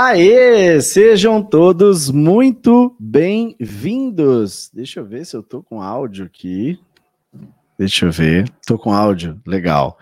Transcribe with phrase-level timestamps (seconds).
[0.00, 4.70] Aê, sejam todos muito bem-vindos.
[4.72, 6.78] Deixa eu ver se eu tô com áudio aqui.
[7.76, 8.48] Deixa eu ver.
[8.64, 9.98] Tô com áudio, legal.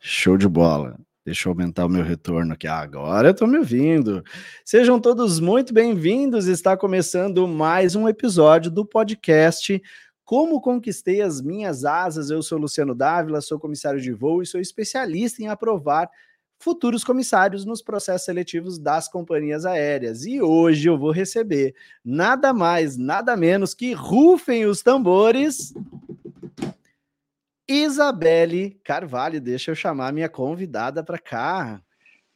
[0.00, 0.98] Show de bola.
[1.26, 2.66] Deixa eu aumentar o meu retorno aqui.
[2.66, 4.24] Agora eu tô me ouvindo.
[4.64, 6.46] Sejam todos muito bem-vindos.
[6.46, 9.78] Está começando mais um episódio do podcast
[10.24, 12.30] Como Conquistei as Minhas Asas.
[12.30, 16.08] Eu sou Luciano Dávila, sou comissário de voo e sou especialista em aprovar
[16.58, 20.24] futuros comissários nos processos seletivos das companhias aéreas.
[20.24, 21.74] E hoje eu vou receber
[22.04, 25.74] nada mais, nada menos que rufem os tambores.
[27.68, 31.82] Isabelle Carvalho, deixa eu chamar minha convidada para cá.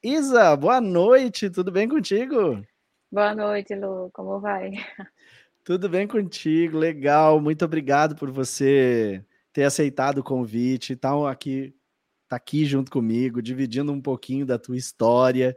[0.02, 2.64] Isa, boa noite, tudo bem contigo?
[3.10, 4.72] Boa noite, Lu, como vai?
[5.64, 11.74] Tudo bem contigo, legal, muito obrigado por você ter aceitado o convite, Estão aqui
[12.28, 15.56] tá aqui junto comigo, dividindo um pouquinho da tua história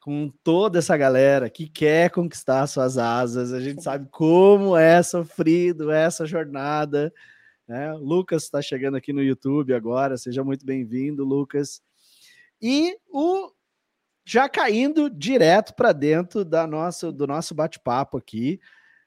[0.00, 3.52] com toda essa galera que quer conquistar suas asas.
[3.52, 7.12] A gente sabe como é sofrido essa jornada.
[7.68, 7.92] Né?
[7.94, 11.80] Lucas está chegando aqui no YouTube agora, seja muito bem-vindo, Lucas.
[12.60, 13.52] E o
[14.24, 18.60] já caindo direto para dentro da nossa, do nosso bate-papo aqui.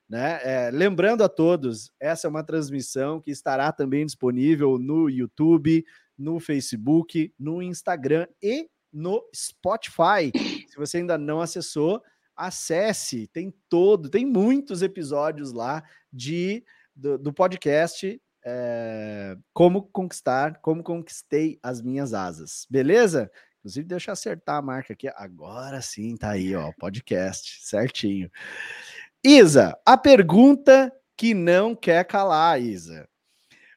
[0.08, 0.40] Né?
[0.44, 5.86] É, lembrando a todos, essa é uma transmissão que estará também disponível no YouTube,
[6.18, 10.32] no Facebook, no Instagram e no Spotify.
[10.70, 12.02] Se você ainda não acessou,
[12.36, 16.64] acesse, tem todo, tem muitos episódios lá de
[16.96, 22.68] do, do podcast é, Como Conquistar, Como Conquistei as Minhas Asas.
[22.70, 23.30] Beleza?
[23.60, 25.08] Inclusive, deixa eu acertar a marca aqui.
[25.16, 28.30] Agora sim, tá aí, ó, podcast, certinho.
[29.24, 33.10] Isa, a pergunta que não quer calar, Isa.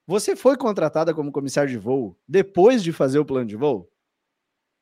[0.08, 3.92] Você foi contratada como comissário de voo depois de fazer o plano de voo?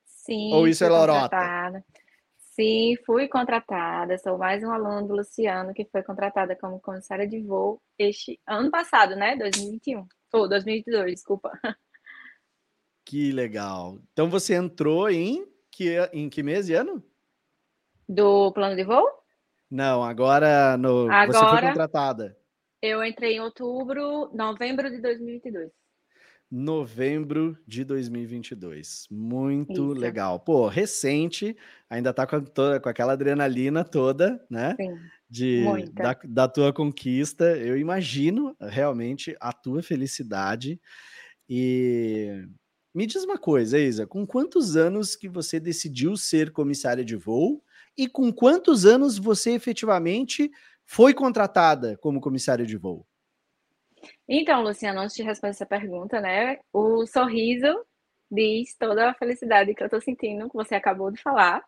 [0.04, 0.53] Sim.
[0.53, 1.84] Ou isso é lorota?
[2.38, 4.16] Sim, fui contratada.
[4.19, 8.70] Sou mais um aluno do Luciano que foi contratada como comissária de voo este ano
[8.70, 9.34] passado, né?
[9.34, 10.06] 2021.
[10.32, 11.50] Ou 2022, desculpa.
[13.04, 13.98] Que legal.
[14.12, 17.03] Então você entrou em que, em que mês e ano?
[18.08, 19.04] Do plano de voo?
[19.69, 21.32] Não, agora no, agora...
[21.32, 22.36] você foi contratada.
[22.87, 25.73] Eu entrei em outubro, novembro de 2022.
[26.49, 29.09] Novembro de 2022.
[29.11, 30.01] Muito Isso.
[30.01, 30.39] legal.
[30.39, 31.57] Pô, recente,
[31.91, 34.77] ainda tá com, toda, com aquela adrenalina toda, né?
[34.77, 34.97] Sim.
[35.29, 37.57] De, da, da tua conquista.
[37.57, 40.81] Eu imagino realmente a tua felicidade.
[41.49, 42.47] E
[42.95, 47.65] me diz uma coisa, Isa, com quantos anos que você decidiu ser comissária de voo
[47.99, 50.53] e com quantos anos você efetivamente
[50.87, 53.07] foi contratada como comissária de voo?
[54.29, 56.59] Então, Luciano, antes de responder essa pergunta, né?
[56.73, 57.85] O sorriso
[58.31, 61.65] diz toda a felicidade que eu estou sentindo, que você acabou de falar.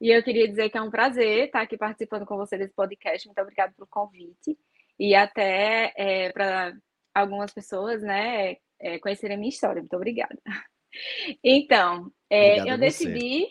[0.00, 3.26] E eu queria dizer que é um prazer estar aqui participando com você desse podcast.
[3.26, 4.56] Muito obrigada pelo convite.
[4.98, 6.76] E até é, para
[7.14, 9.82] algumas pessoas, né, é, conhecerem a minha história.
[9.82, 10.38] Muito obrigada.
[11.44, 13.46] Então, é, eu decidi,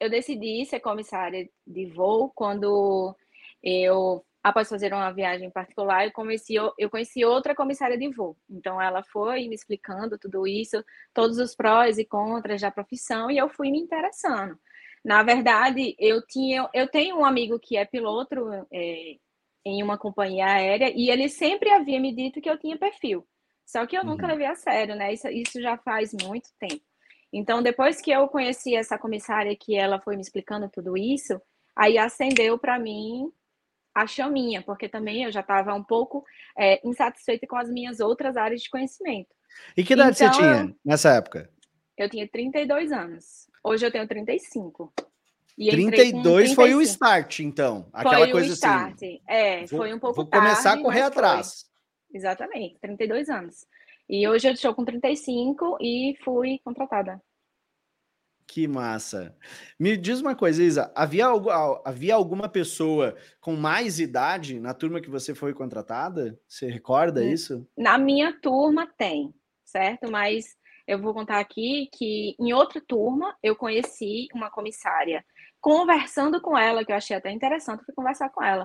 [0.00, 3.14] eu decidi ser comissária de voo quando
[3.62, 8.36] eu após fazer uma viagem particular, eu conheci, eu conheci outra comissária de voo.
[8.48, 10.84] Então, ela foi me explicando tudo isso,
[11.14, 14.58] todos os prós e contras da profissão, e eu fui me interessando.
[15.04, 19.16] Na verdade, eu tinha, eu tenho um amigo que é piloto é,
[19.64, 23.26] em uma companhia aérea, e ele sempre havia me dito que eu tinha perfil.
[23.64, 24.30] Só que eu nunca uhum.
[24.32, 25.12] levei a sério, né?
[25.12, 26.82] Isso, isso já faz muito tempo.
[27.32, 31.40] Então, depois que eu conheci essa comissária, que ela foi me explicando tudo isso,
[31.76, 33.30] aí acendeu para mim
[34.02, 36.24] a chaminha, porque também eu já estava um pouco
[36.56, 39.28] é, insatisfeita com as minhas outras áreas de conhecimento.
[39.76, 41.50] E que idade então, você tinha nessa época?
[41.96, 43.48] Eu tinha 32 anos.
[43.62, 44.92] Hoje eu tenho 35.
[45.58, 47.88] E 32 foi o start, então.
[47.92, 48.94] Aquela foi coisa o start.
[48.94, 49.20] assim.
[49.26, 50.46] É, vou, foi um pouco vou tarde.
[50.46, 51.66] Começar a correr atrás.
[52.08, 52.18] Foi.
[52.18, 53.66] Exatamente, 32 anos.
[54.08, 57.20] E hoje eu estou com 35 e fui contratada.
[58.48, 59.36] Que massa.
[59.78, 61.26] Me diz uma coisa, Isa, havia,
[61.84, 66.40] havia alguma pessoa com mais idade na turma que você foi contratada?
[66.48, 67.68] Você recorda hum, isso?
[67.76, 69.34] Na minha turma tem,
[69.66, 70.10] certo?
[70.10, 70.56] Mas
[70.86, 75.22] eu vou contar aqui que em outra turma eu conheci uma comissária.
[75.60, 78.64] Conversando com ela, que eu achei até interessante, fui conversar com ela.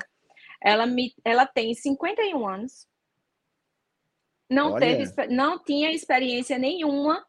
[0.64, 2.88] Ela, me, ela tem 51 anos,
[4.50, 7.26] não, teve, não tinha experiência nenhuma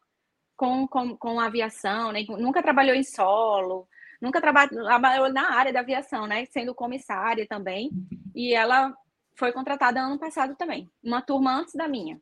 [0.55, 2.23] com, com, com aviação, né?
[2.27, 3.87] nunca trabalhou em solo,
[4.21, 6.45] nunca trabalhou na área da aviação, né?
[6.45, 7.89] Sendo comissária também.
[8.33, 8.93] E ela
[9.37, 12.19] foi contratada ano passado também, uma turma antes da minha.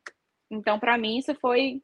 [0.50, 1.82] Então, para mim, isso foi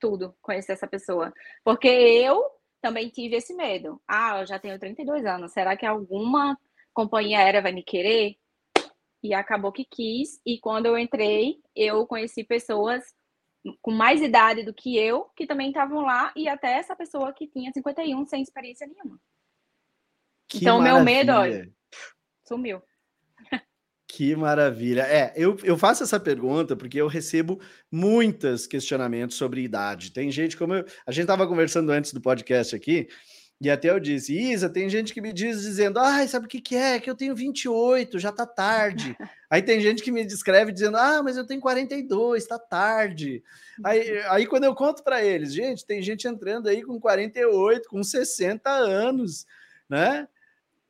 [0.00, 1.32] tudo conhecer essa pessoa.
[1.64, 2.42] Porque eu
[2.80, 4.00] também tive esse medo.
[4.06, 6.58] Ah, eu já tenho 32 anos, será que alguma
[6.92, 8.36] companhia aérea vai me querer?
[9.22, 13.04] E acabou que quis, e quando eu entrei, eu conheci pessoas
[13.80, 17.46] com mais idade do que eu, que também estavam lá, e até essa pessoa que
[17.46, 19.20] tinha 51 sem experiência nenhuma.
[20.48, 21.70] Que então, o meu medo, olha,
[22.46, 22.82] sumiu.
[24.14, 25.04] Que maravilha.
[25.04, 27.58] É, eu, eu faço essa pergunta porque eu recebo
[27.90, 30.12] muitos questionamentos sobre idade.
[30.12, 33.08] Tem gente, como eu, a gente estava conversando antes do podcast aqui,
[33.62, 36.60] e até eu disse, Isa, tem gente que me diz dizendo, ai, sabe o que,
[36.60, 36.98] que é?
[36.98, 39.16] Que eu tenho 28, já tá tarde.
[39.48, 43.40] aí tem gente que me descreve dizendo, ah, mas eu tenho 42, tá tarde.
[43.84, 48.02] Aí, aí quando eu conto para eles, gente, tem gente entrando aí com 48, com
[48.02, 49.46] 60 anos,
[49.88, 50.26] né?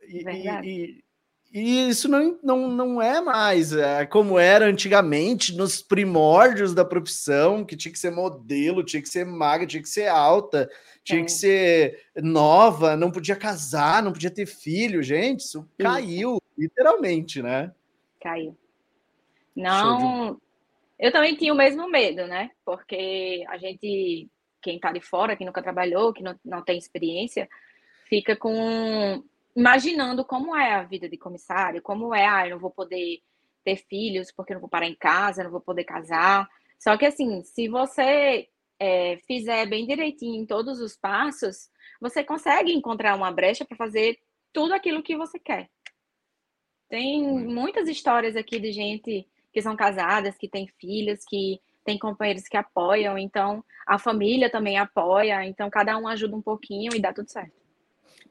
[0.09, 0.25] E,
[0.65, 1.05] e,
[1.53, 7.67] e, isso não, não, não é mais é, como era antigamente, nos primórdios da profissão,
[7.67, 10.71] que tinha que ser modelo, tinha que ser magra, tinha que ser alta
[11.05, 11.25] tinha é.
[11.25, 17.73] que ser nova, não podia casar, não podia ter filho, gente, isso caiu, literalmente, né?
[18.21, 18.57] Caiu.
[19.55, 20.41] Não, de...
[20.99, 22.51] eu também tinha o mesmo medo, né?
[22.65, 24.29] Porque a gente,
[24.63, 27.49] quem tá de fora, quem nunca trabalhou, que não, não tem experiência,
[28.09, 29.23] fica com
[29.55, 33.21] imaginando como é a vida de comissário, como é, ah, eu não vou poder
[33.65, 36.49] ter filhos porque eu não vou parar em casa, não vou poder casar.
[36.79, 38.49] Só que assim, se você
[38.83, 41.71] é, fizer bem direitinho em todos os passos,
[42.01, 44.19] você consegue encontrar uma brecha para fazer
[44.53, 45.71] tudo aquilo que você quer.
[46.89, 52.49] Tem muitas histórias aqui de gente que são casadas, que tem filhos, que tem companheiros
[52.49, 57.13] que apoiam, então a família também apoia, então cada um ajuda um pouquinho e dá
[57.13, 57.62] tudo certo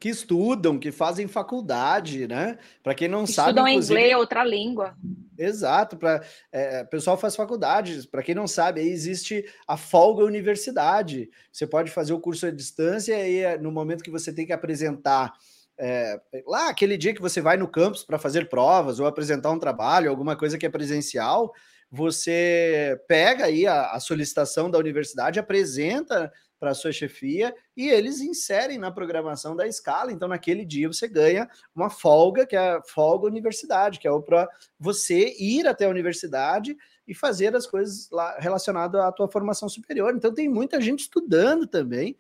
[0.02, 2.58] que estudam, que fazem faculdade, né?
[2.82, 3.50] Para quem não sabe.
[3.50, 4.96] Estudam inglês, outra língua.
[5.38, 8.08] Exato, para é, pessoal faz faculdade.
[8.08, 11.30] Para quem não sabe, aí existe a folga universidade.
[11.52, 15.34] Você pode fazer o curso à distância e no momento que você tem que apresentar
[15.78, 19.60] é, lá aquele dia que você vai no campus para fazer provas ou apresentar um
[19.60, 21.54] trabalho, alguma coisa que é presencial,
[21.92, 26.32] você pega aí a, a solicitação da universidade, apresenta
[26.62, 30.12] para a sua chefia e eles inserem na programação da escala.
[30.12, 34.48] Então, naquele dia, você ganha uma folga, que é a folga universidade, que é para
[34.80, 36.78] você ir até a universidade
[37.08, 40.14] e fazer as coisas lá relacionadas à tua formação superior.
[40.16, 42.16] Então, tem muita gente estudando também.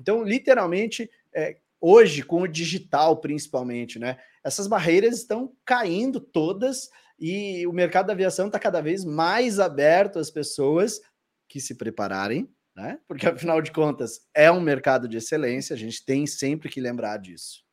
[0.00, 4.16] Então, literalmente, é, hoje, com o digital principalmente, né?
[4.42, 6.88] Essas barreiras estão caindo todas
[7.20, 10.98] e o mercado da aviação está cada vez mais aberto às pessoas
[11.46, 12.98] que se prepararem né?
[13.06, 17.18] Porque afinal de contas é um mercado de excelência, a gente tem sempre que lembrar
[17.18, 17.64] disso.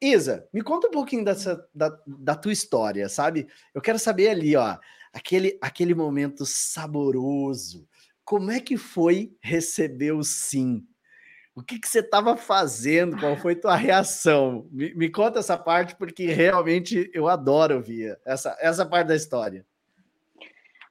[0.00, 3.46] Isa, me conta um pouquinho dessa, da, da tua história, sabe?
[3.74, 4.78] Eu quero saber ali, ó,
[5.12, 7.86] aquele, aquele momento saboroso.
[8.24, 10.86] Como é que foi receber o sim?
[11.54, 13.18] O que, que você estava fazendo?
[13.18, 14.66] Qual foi tua reação?
[14.70, 19.66] Me, me, conta essa parte, porque realmente eu adoro ouvir essa, essa parte da história.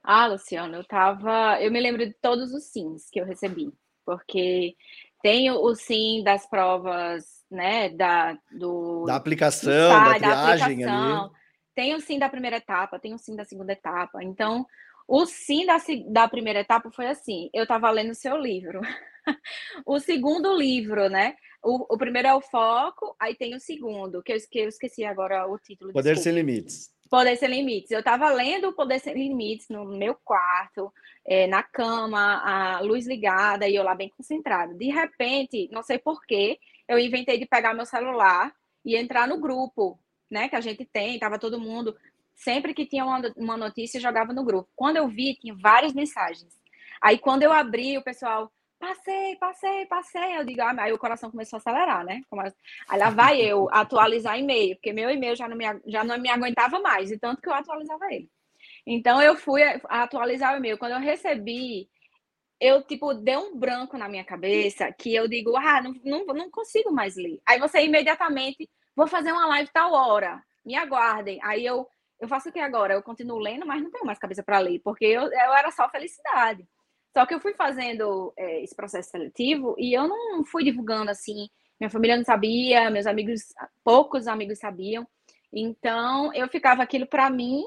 [0.03, 1.61] Ah, Luciano, eu tava.
[1.61, 3.71] Eu me lembro de todos os sims que eu recebi,
[4.05, 4.75] porque
[5.21, 7.89] tem o sim das provas, né?
[7.89, 11.23] Da, do, da aplicação, do SAI, da triagem da aplicação.
[11.23, 11.31] ali.
[11.75, 14.23] Tem o sim da primeira etapa, tem o sim da segunda etapa.
[14.23, 14.65] Então,
[15.07, 15.77] o sim da,
[16.07, 18.81] da primeira etapa foi assim: eu estava lendo o seu livro.
[19.85, 21.35] o segundo livro, né?
[21.63, 25.03] O, o, primeiro é o foco, aí tem o segundo, que eu, que eu esqueci
[25.03, 25.91] agora o título.
[25.91, 26.23] Poder desculpa.
[26.23, 26.89] Sem Limites.
[27.09, 27.91] Poder Sem Limites.
[27.91, 30.93] Eu estava lendo o Poder Sem Limites no meu quarto,
[31.25, 34.73] é, na cama, a luz ligada e eu lá bem concentrada.
[34.75, 38.53] De repente, não sei porquê, eu inventei de pegar meu celular
[38.85, 39.99] e entrar no grupo,
[40.29, 41.95] né, que a gente tem, tava todo mundo.
[42.35, 44.69] Sempre que tinha uma, uma notícia, jogava no grupo.
[44.75, 46.57] Quando eu vi, tinha várias mensagens.
[47.01, 50.37] Aí, quando eu abri, o pessoal, passei, passei, passei.
[50.37, 52.21] Eu digo, ah, aí o coração começou a acelerar, né?
[52.87, 56.29] Aí lá vai eu atualizar e-mail, porque meu e-mail já não me, já não me
[56.29, 58.29] aguentava mais, e tanto que eu atualizava ele.
[58.87, 60.77] Então eu fui atualizar o e-mail.
[60.77, 61.89] Quando eu recebi,
[62.59, 66.51] eu tipo dei um branco na minha cabeça que eu digo, ah, não, não, não
[66.51, 67.39] consigo mais ler.
[67.45, 71.39] Aí você imediatamente, vou fazer uma live tal hora, me aguardem.
[71.43, 71.87] Aí eu
[72.19, 72.93] eu faço o que agora?
[72.93, 75.89] Eu continuo lendo, mas não tenho mais cabeça para ler, porque eu, eu era só
[75.89, 76.67] felicidade.
[77.13, 81.49] Só que eu fui fazendo é, esse processo seletivo e eu não fui divulgando assim.
[81.79, 83.41] Minha família não sabia, meus amigos,
[83.83, 85.07] poucos amigos sabiam.
[85.51, 87.63] Então eu ficava aquilo para mim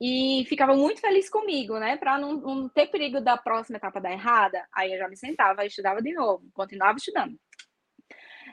[0.00, 1.96] e ficava muito feliz comigo, né?
[1.96, 4.66] Para não, não, ter perigo da próxima etapa dar errada.
[4.74, 7.38] Aí eu já me sentava e estudava de novo, continuava estudando.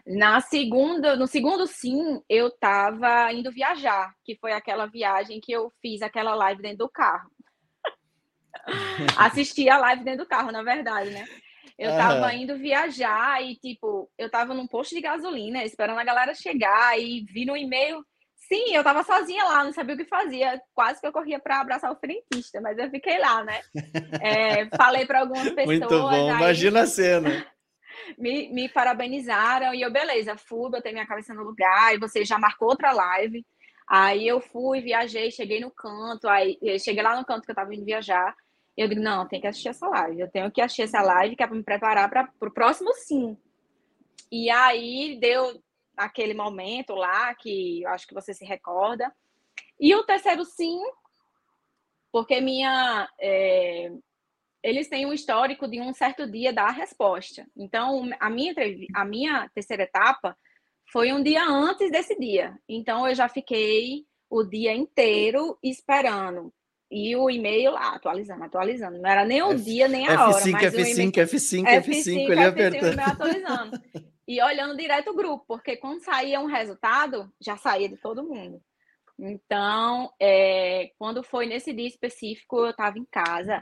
[0.06, 5.72] Na segunda, no segundo sim, eu estava indo viajar, que foi aquela viagem que eu
[5.82, 7.32] fiz aquela live dentro do carro.
[9.18, 11.26] Assisti a live dentro do carro, na verdade, né?
[11.78, 16.34] Eu tava indo viajar e, tipo, eu tava num posto de gasolina, esperando a galera
[16.34, 18.04] chegar e vi no e-mail.
[18.36, 20.62] Sim, eu tava sozinha lá, não sabia o que fazia.
[20.74, 23.62] Quase que eu corria para abraçar o frentista, mas eu fiquei lá, né?
[24.22, 25.66] É, falei para algumas pessoas.
[25.66, 26.28] Muito bom, aí...
[26.28, 27.48] imagina a cena.
[28.18, 32.38] me, me parabenizaram e eu, beleza, fui, botei minha cabeça no lugar e você já
[32.38, 33.46] marcou outra live.
[33.88, 37.74] Aí eu fui, viajei, cheguei no canto, aí cheguei lá no canto que eu tava
[37.74, 38.36] indo viajar.
[38.80, 40.22] Eu digo, não, tem que assistir essa live.
[40.22, 43.38] Eu tenho que assistir essa live que é para me preparar para o próximo sim.
[44.32, 45.62] E aí deu
[45.98, 49.14] aquele momento lá que eu acho que você se recorda.
[49.78, 50.80] E o terceiro sim,
[52.10, 53.92] porque minha é,
[54.64, 57.46] eles têm um histórico de um certo dia dar a resposta.
[57.58, 58.56] Então, a minha,
[58.96, 60.38] a minha terceira etapa
[60.90, 62.58] foi um dia antes desse dia.
[62.66, 66.54] Então, eu já fiquei o dia inteiro esperando
[66.92, 68.98] e o e-mail lá, atualizando, atualizando.
[68.98, 70.52] Não era nem o F, dia, nem a F5, hora.
[70.52, 73.00] Mas F5, F5, F5, F5, F5, ele apertando.
[73.00, 73.82] atualizando.
[74.28, 78.62] e olhando direto o grupo, porque quando saía um resultado, já saía de todo mundo.
[79.20, 83.62] Então, é, quando foi nesse dia específico, eu estava em casa.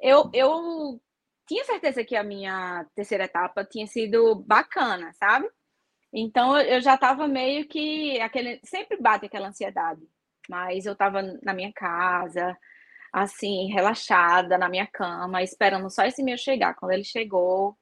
[0.00, 1.00] Eu, eu
[1.46, 5.48] tinha certeza que a minha terceira etapa tinha sido bacana, sabe?
[6.12, 8.20] Então, eu já estava meio que...
[8.20, 10.00] aquele Sempre bate aquela ansiedade
[10.48, 12.56] mas eu estava na minha casa,
[13.12, 16.74] assim, relaxada na minha cama, esperando só esse meu chegar.
[16.74, 17.76] Quando ele chegou,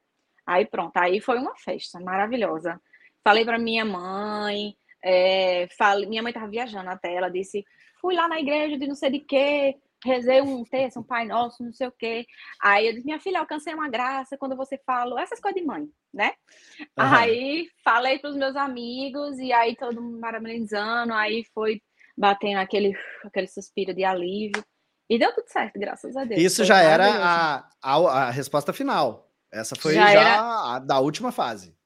[0.47, 2.81] aí pronto, aí foi uma festa maravilhosa.
[3.25, 7.64] Falei para minha mãe, é, falei, minha mãe estava viajando até, ela disse,
[8.00, 11.62] fui lá na igreja de não sei de quê, rezei um texto, um Pai Nosso,
[11.62, 12.26] não sei o quê.
[12.61, 15.88] Aí eu disse, minha filha, alcancei uma graça quando você falou essas coisas de mãe,
[16.12, 16.33] né?
[16.81, 16.87] Uhum.
[16.97, 21.81] Aí falei para os meus amigos, e aí todo mundo maravilhando, aí foi
[22.16, 24.64] batendo aquele, aquele suspiro de alívio.
[25.09, 26.40] E deu tudo certo, graças a Deus.
[26.40, 29.31] Isso foi já era a, a, a, resposta final.
[29.52, 31.76] Essa foi já, já a da última fase.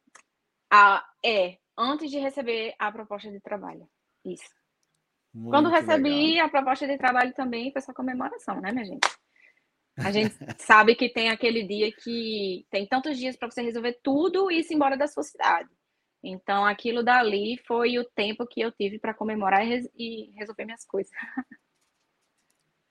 [0.72, 3.88] A, é, antes de receber a proposta de trabalho.
[4.24, 4.54] Isso.
[5.34, 6.46] Muito Quando recebi legal.
[6.46, 9.08] a proposta de trabalho também foi só comemoração, né, minha gente?
[9.98, 14.50] A gente sabe que tem aquele dia que tem tantos dias para você resolver tudo
[14.50, 15.68] e ir embora da sua cidade.
[16.28, 20.64] Então, aquilo dali foi o tempo que eu tive para comemorar e, res e, resolver
[20.64, 21.12] minhas coisas.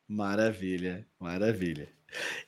[0.07, 1.89] Maravilha, maravilha.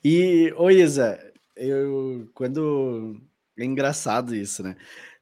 [0.02, 1.18] E, ô Isa,
[1.56, 3.20] eu quando.
[3.58, 4.76] É engraçado isso, né?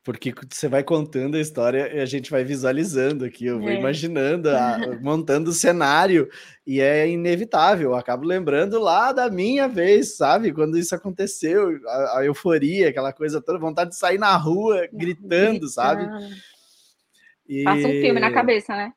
[0.06, 3.74] Porque você vai contando a história e a gente vai visualizando aqui, eu vou é.
[3.74, 6.30] imaginando, a, montando o cenário,
[6.64, 10.52] e é inevitável, eu acabo lembrando lá da minha vez, sabe?
[10.52, 15.68] Quando isso aconteceu, a, a euforia, aquela coisa toda, vontade de sair na rua gritando,
[15.68, 16.08] sabe?
[17.48, 17.64] E...
[17.64, 18.92] Passa um filme na cabeça, né?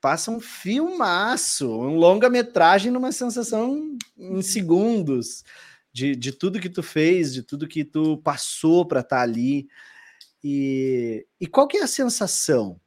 [0.00, 5.44] Passa um filmaço, um longa-metragem numa sensação em segundos.
[5.92, 9.66] De, de tudo que tu fez, de tudo que tu passou para estar tá ali.
[10.48, 12.80] E, e qual que é a sensação,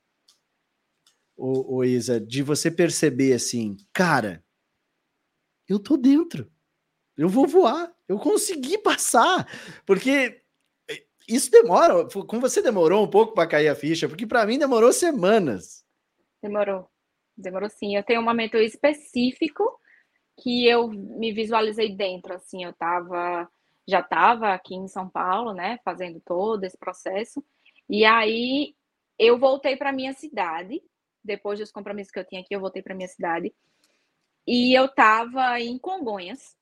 [1.36, 4.42] o, Isa, de você perceber assim, cara,
[5.68, 6.50] eu tô dentro,
[7.18, 9.46] eu vou voar, eu consegui passar,
[9.86, 10.42] porque
[11.28, 14.94] isso demora, com você demorou um pouco para cair a ficha, porque para mim demorou
[14.94, 15.84] semanas.
[16.42, 16.90] Demorou,
[17.36, 17.98] demorou sim.
[17.98, 19.66] Eu tenho um momento específico
[20.42, 23.52] que eu me visualizei dentro, assim, eu tava
[23.90, 27.44] já estava aqui em São Paulo, né, fazendo todo esse processo.
[27.90, 28.76] E aí
[29.18, 30.82] eu voltei para minha cidade,
[31.24, 33.54] depois dos compromissos que eu tinha aqui, eu voltei para minha cidade.
[34.48, 36.56] E eu estava em Congonhas,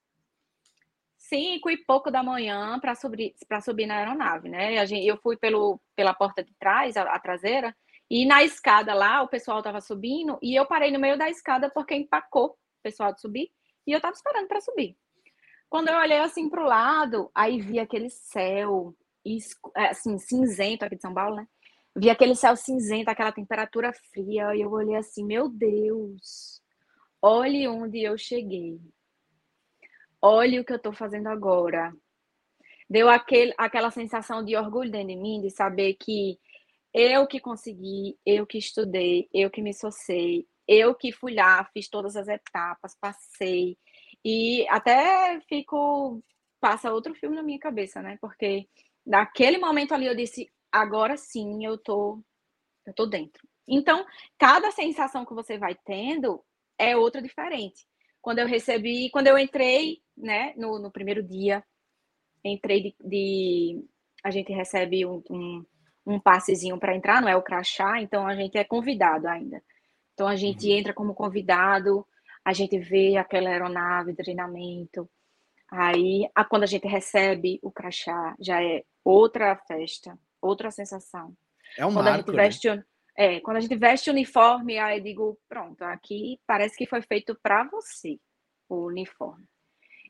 [1.18, 4.76] cinco e pouco da manhã para subir para subir na aeronave, né?
[5.04, 7.76] eu fui pelo, pela porta de trás, a, a traseira,
[8.10, 11.70] e na escada lá o pessoal estava subindo e eu parei no meio da escada
[11.70, 13.52] porque empacou o pessoal de subir
[13.86, 14.98] e eu estava esperando para subir.
[15.70, 18.96] Quando eu olhei assim para o lado, aí vi aquele céu
[19.76, 21.48] é, assim, cinzento aqui de São Paulo, né?
[21.96, 26.62] Vi aquele céu cinzento, aquela temperatura fria, e eu olhei assim, meu Deus,
[27.22, 28.80] olhe onde eu cheguei.
[30.22, 31.94] Olhe o que eu estou fazendo agora.
[32.90, 36.40] Deu aquele, aquela sensação de orgulho dentro de mim, de saber que
[36.94, 41.90] eu que consegui, eu que estudei, eu que me socei, eu que fui lá, fiz
[41.90, 43.78] todas as etapas, passei,
[44.30, 46.22] e até fico.
[46.60, 48.18] Passa outro filme na minha cabeça, né?
[48.20, 48.68] Porque
[49.06, 52.22] naquele momento ali eu disse: agora sim eu tô,
[52.86, 53.48] eu tô dentro.
[53.66, 54.06] Então,
[54.38, 56.44] cada sensação que você vai tendo
[56.78, 57.88] é outra diferente.
[58.22, 61.64] Quando eu recebi, quando eu entrei, né, no, no primeiro dia,
[62.44, 63.86] entrei de, de
[64.24, 65.66] a gente recebe um, um,
[66.06, 69.64] um passezinho para entrar, não é o crachá, então a gente é convidado ainda.
[70.14, 70.74] Então a gente uhum.
[70.76, 72.06] entra como convidado,
[72.48, 75.10] a gente vê aquela aeronave, treinamento,
[75.70, 81.36] Aí, a, quando a gente recebe o crachá, já é outra festa, outra sensação.
[81.78, 82.84] É um quando marco, a gente veste, né?
[83.18, 87.02] é, quando a gente veste o uniforme, aí eu digo, pronto, aqui parece que foi
[87.02, 88.18] feito para você
[88.70, 89.46] o uniforme.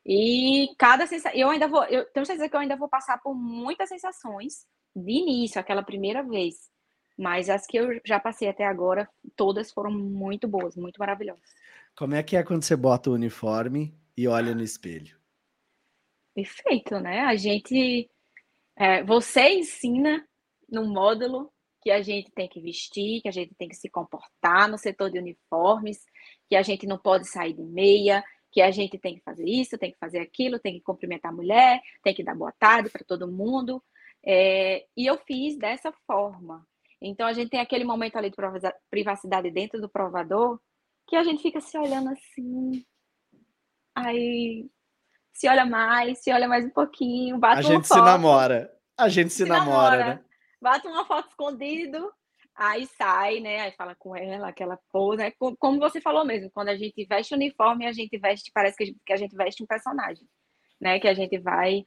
[0.05, 3.33] E cada sensação, eu ainda vou, eu tenho certeza que eu ainda vou passar por
[3.33, 4.65] muitas sensações
[4.95, 6.69] de início, aquela primeira vez.
[7.17, 11.41] Mas as que eu já passei até agora, todas foram muito boas, muito maravilhosas.
[11.97, 15.17] Como é que é quando você bota o uniforme e olha no espelho?
[16.35, 17.21] Perfeito, né?
[17.21, 18.07] A gente.
[18.75, 20.23] É, você ensina
[20.69, 21.51] no módulo
[21.81, 25.09] que a gente tem que vestir, que a gente tem que se comportar no setor
[25.09, 26.05] de uniformes,
[26.47, 29.75] que a gente não pode sair de meia, que a gente tem que fazer isso,
[29.75, 33.03] tem que fazer aquilo, tem que cumprimentar a mulher, tem que dar boa tarde para
[33.03, 33.83] todo mundo.
[34.23, 36.63] É, e eu fiz dessa forma.
[37.01, 38.35] Então a gente tem aquele momento ali de
[38.87, 40.59] privacidade dentro do provador
[41.07, 42.85] que a gente fica se olhando assim.
[43.95, 44.69] Aí
[45.33, 48.73] se olha mais, se olha mais um pouquinho, bate A gente se namora.
[48.97, 50.25] A gente se, se namora, namora, né?
[50.59, 52.11] Bate uma foto escondido,
[52.55, 53.61] aí sai, né?
[53.61, 55.31] Aí fala com ela, aquela pose, né?
[55.59, 59.17] Como você falou mesmo, quando a gente veste uniforme, a gente veste, parece que a
[59.17, 60.27] gente veste um personagem,
[60.81, 60.99] né?
[60.99, 61.85] Que a gente vai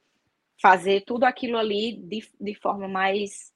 [0.61, 3.53] fazer tudo aquilo ali de, de forma mais,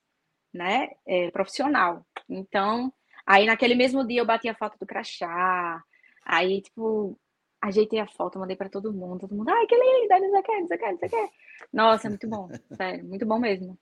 [0.53, 2.05] né, é, profissional.
[2.29, 2.93] Então,
[3.27, 5.83] aí naquele mesmo dia eu bati a foto do crachá,
[6.25, 7.19] aí, tipo,
[7.61, 10.43] ajeitei a foto, mandei para todo mundo, todo mundo, ai, que linda, não sei o
[10.43, 11.31] que, não sei o que, não sei o que.
[11.73, 13.79] Nossa, muito bom, sério, muito bom mesmo.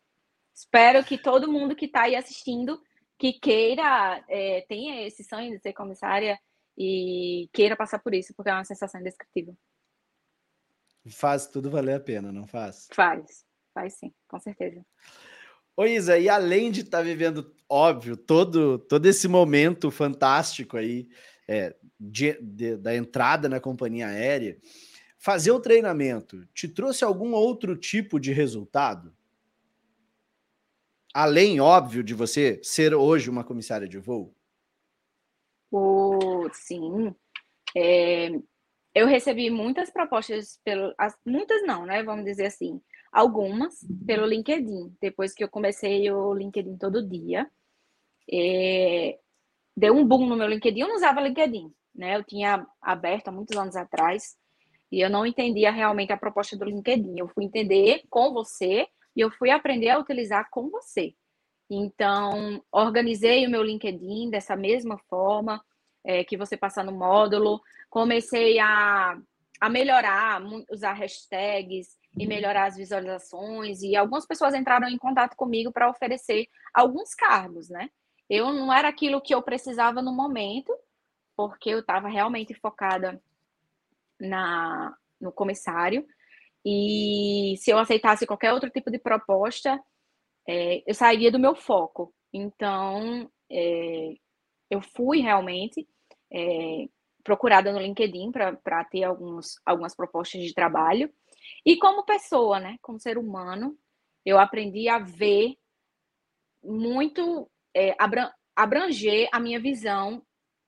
[0.55, 2.81] Espero que todo mundo que está aí assistindo,
[3.19, 6.39] que queira, é, tenha esse sonho de ser comissária
[6.77, 9.57] e queira passar por isso, porque é uma sensação indescritível.
[11.11, 12.87] Faz tudo valer a pena, não faz?
[12.93, 14.85] Faz, faz sim, com certeza.
[15.77, 21.09] Ô Isa, e além de estar tá vivendo, óbvio, todo, todo esse momento fantástico aí,
[21.49, 24.59] é, de, de, da entrada na companhia aérea,
[25.19, 29.15] fazer o treinamento te trouxe algum outro tipo de resultado?
[31.15, 34.35] Além, óbvio, de você ser hoje uma comissária de voo?
[35.71, 37.15] Oh, sim.
[37.75, 38.31] É,
[38.95, 40.95] eu recebi muitas propostas pelo.
[41.25, 42.03] Muitas não, né?
[42.03, 42.81] Vamos dizer assim.
[43.13, 44.97] Algumas pelo LinkedIn.
[45.01, 47.47] Depois que eu comecei o LinkedIn todo dia.
[48.31, 49.19] É,
[49.77, 50.81] deu um boom no meu LinkedIn.
[50.81, 52.17] Eu não usava LinkedIn, né?
[52.17, 54.37] Eu tinha aberto há muitos anos atrás
[54.91, 57.19] e eu não entendia realmente a proposta do LinkedIn.
[57.19, 61.15] Eu fui entender com você e eu fui aprender a utilizar com você.
[61.69, 65.63] Então, organizei o meu LinkedIn dessa mesma forma
[66.05, 67.61] é, que você passa no módulo.
[67.89, 69.19] Comecei a,
[69.61, 73.83] a melhorar, usar hashtags e melhorar as visualizações.
[73.83, 77.89] E algumas pessoas entraram em contato comigo para oferecer alguns cargos, né?
[78.29, 80.75] Eu não era aquilo que eu precisava no momento,
[81.37, 83.21] porque eu estava realmente focada
[84.21, 86.07] na, no comissário.
[86.65, 89.81] E se eu aceitasse qualquer outro tipo de proposta,
[90.49, 92.15] é, eu sairia do meu foco.
[92.33, 94.15] Então, é,
[94.71, 95.87] eu fui realmente
[96.33, 96.89] é,
[97.23, 101.13] procurada no LinkedIn para ter alguns, algumas propostas de trabalho.
[101.65, 103.77] E como pessoa, né, como ser humano,
[104.25, 105.57] eu aprendi a ver
[106.63, 107.97] muito é,
[108.55, 110.23] abranger a minha visão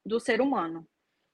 [0.04, 0.86] do ser humano.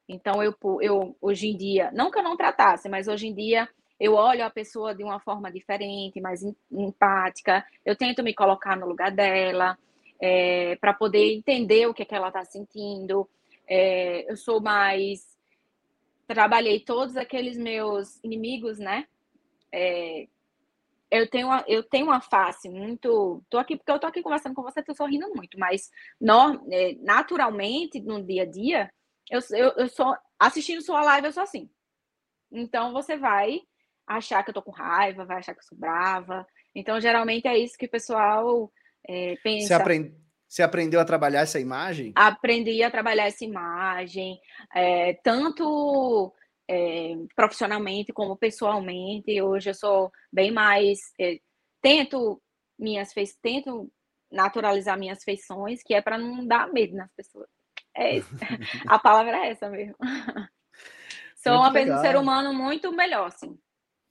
[0.08, 3.68] Então, eu, eu hoje em dia, não que eu não tratasse, mas hoje em dia
[3.98, 8.86] eu olho a pessoa de uma forma diferente, mais empática, eu tento me colocar no
[8.86, 9.78] lugar dela,
[10.20, 13.28] é, para poder entender o que, é que ela está sentindo.
[13.66, 15.38] É, eu sou mais.
[16.26, 19.06] Trabalhei todos aqueles meus inimigos, né?
[19.72, 20.26] É,
[21.10, 23.42] eu tenho uma, eu tenho uma face muito.
[23.50, 26.94] Tô aqui porque eu tô aqui conversando com você, tô sorrindo muito, mas no, é,
[27.00, 28.90] naturalmente, no dia a dia,
[29.30, 31.68] eu, eu, eu sou assistindo sua live, eu sou assim.
[32.52, 33.60] Então você vai
[34.06, 36.46] achar que eu tô com raiva, vai achar que eu sou brava.
[36.74, 38.70] Então, geralmente é isso que o pessoal
[39.08, 39.68] é, pensa.
[39.68, 40.14] Você, aprend...
[40.48, 42.12] você aprendeu a trabalhar essa imagem?
[42.14, 44.38] Aprendi a trabalhar essa imagem,
[44.74, 46.32] é, tanto
[46.70, 49.42] é, profissionalmente como pessoalmente.
[49.42, 51.00] Hoje eu sou bem mais.
[51.18, 51.40] É,
[51.82, 52.40] tento
[52.78, 53.92] minhas feições, tento
[54.30, 57.48] naturalizar minhas feições, que é para não dar medo nas pessoas.
[57.96, 58.28] É isso.
[58.86, 59.96] A palavra é essa mesmo.
[61.42, 63.58] Sou muito uma pessoa, um ser humano muito melhor, assim.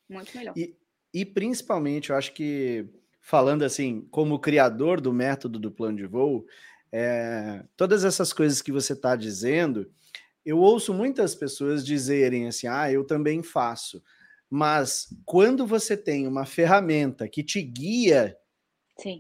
[0.10, 0.54] Muito melhor.
[0.58, 0.76] E,
[1.14, 2.90] e principalmente, eu acho que
[3.22, 6.46] falando assim, como criador do método do plano de voo,
[6.92, 9.90] é, todas essas coisas que você está dizendo,
[10.46, 14.02] eu ouço muitas pessoas dizerem assim: ah, eu também faço.
[14.50, 18.36] Mas quando você tem uma ferramenta que te guia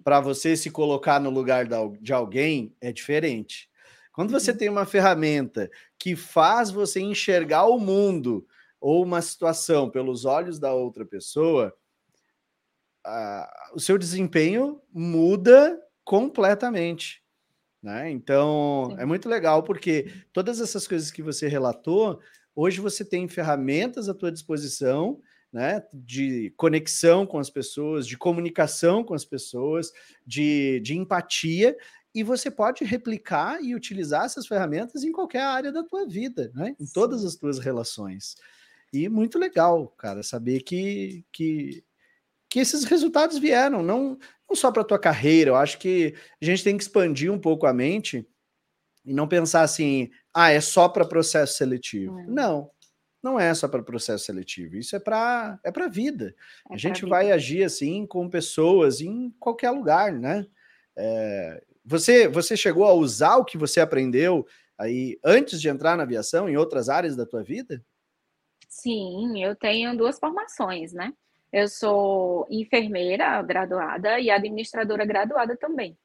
[0.03, 1.65] para você se colocar no lugar
[2.01, 3.69] de alguém, é diferente.
[4.11, 4.57] Quando você uhum.
[4.57, 8.45] tem uma ferramenta que faz você enxergar o mundo
[8.81, 11.73] ou uma situação pelos olhos da outra pessoa,
[13.73, 17.23] o seu desempenho muda completamente.
[17.81, 18.11] Né?
[18.11, 18.95] Então, Sim.
[18.99, 22.19] é muito legal porque todas essas coisas que você relatou,
[22.55, 29.03] hoje você tem ferramentas à tua disposição né, de conexão com as pessoas, de comunicação
[29.03, 29.91] com as pessoas,
[30.25, 31.75] de, de empatia,
[32.13, 36.75] e você pode replicar e utilizar essas ferramentas em qualquer área da tua vida, né,
[36.79, 38.35] em todas as tuas relações.
[38.91, 41.83] E muito legal, cara, saber que, que,
[42.49, 44.17] que esses resultados vieram, não,
[44.49, 47.39] não só para a tua carreira, eu acho que a gente tem que expandir um
[47.39, 48.27] pouco a mente
[49.05, 52.19] e não pensar assim, ah, é só para processo seletivo.
[52.27, 52.71] Não,
[53.21, 56.33] não é só para processo seletivo, isso é para é para a vida.
[56.69, 57.09] É a gente vida.
[57.09, 60.45] vai agir assim com pessoas em qualquer lugar, né?
[60.97, 64.45] É, você você chegou a usar o que você aprendeu
[64.77, 67.83] aí antes de entrar na aviação em outras áreas da tua vida?
[68.67, 71.13] Sim, eu tenho duas formações, né?
[71.51, 75.97] Eu sou enfermeira graduada e administradora graduada também.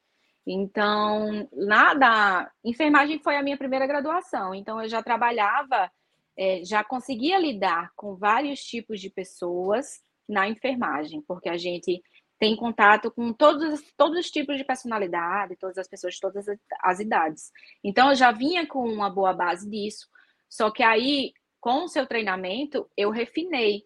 [0.46, 4.54] Então, lá da enfermagem foi a minha primeira graduação.
[4.54, 5.90] Então, eu já trabalhava
[6.36, 12.02] é, já conseguia lidar com vários tipos de pessoas na enfermagem, porque a gente
[12.38, 16.46] tem contato com todos, todos os tipos de personalidade, todas as pessoas de todas
[16.82, 17.50] as idades.
[17.82, 20.08] Então, eu já vinha com uma boa base disso,
[20.48, 23.84] só que aí, com o seu treinamento, eu refinei.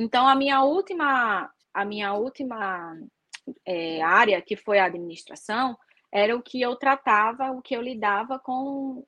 [0.00, 2.96] Então, a minha última, a minha última
[3.66, 5.76] é, área, que foi a administração,
[6.12, 9.04] era o que eu tratava, o que eu lidava com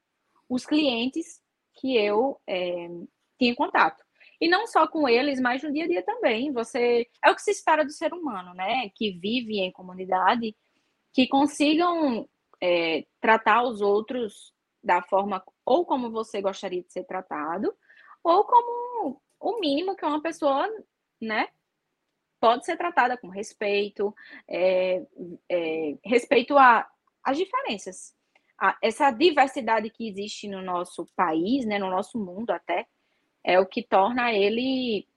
[0.48, 1.40] os clientes
[1.76, 2.88] que eu é,
[3.38, 4.03] tinha contato.
[4.40, 6.53] E não só com eles, mas no dia a dia também.
[6.53, 8.90] Você é o que se espera do ser humano, né?
[8.96, 10.57] Que vive em comunidade,
[11.12, 12.29] que consigam
[12.61, 17.72] é, tratar os outros da forma ou como você gostaria de ser tratado,
[18.24, 18.89] ou como
[19.40, 20.68] o mínimo que uma pessoa,
[21.20, 21.48] né,
[22.38, 24.14] pode ser tratada com respeito,
[24.48, 25.03] é,
[25.48, 28.14] é, respeito às diferenças
[28.61, 32.87] a, essa diversidade que existe no nosso país, né, no nosso mundo até,
[33.42, 35.09] é o que torna ele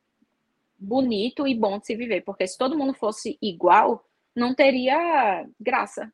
[0.79, 6.11] bonito e bom de se viver, porque se todo mundo fosse igual, não teria graça.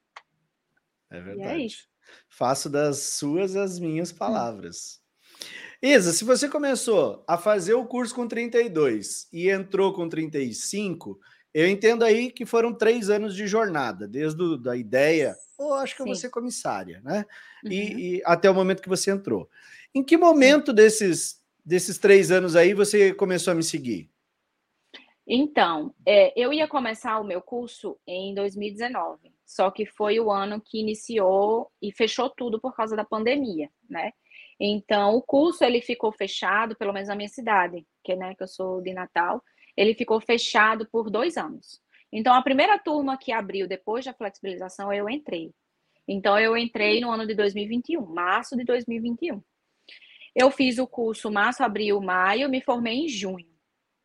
[1.11, 1.61] É verdade.
[1.61, 1.87] É isso.
[2.27, 4.98] Faço das suas as minhas palavras.
[5.81, 11.19] Isa, se você começou a fazer o curso com 32 e entrou com 35,
[11.53, 15.93] eu entendo aí que foram três anos de jornada, desde a da ideia ou acho
[15.93, 16.03] que Sim.
[16.03, 17.25] eu vou ser comissária, né?
[17.65, 17.71] Uhum.
[17.71, 19.49] E, e, até o momento que você entrou.
[19.93, 24.09] Em que momento desses, desses três anos aí você começou a me seguir?
[25.27, 30.61] Então, é, eu ia começar o meu curso em 2019, só que foi o ano
[30.61, 34.13] que iniciou e fechou tudo por causa da pandemia, né?
[34.59, 38.47] Então, o curso ele ficou fechado, pelo menos na minha cidade, que né, que eu
[38.47, 39.41] sou de Natal,
[39.77, 41.81] ele ficou fechado por dois anos.
[42.11, 45.53] Então, a primeira turma que abriu depois da flexibilização, eu entrei.
[46.07, 49.41] Então, eu entrei no ano de 2021, março de 2021.
[50.35, 53.47] Eu fiz o curso março, abril, maio, me formei em junho.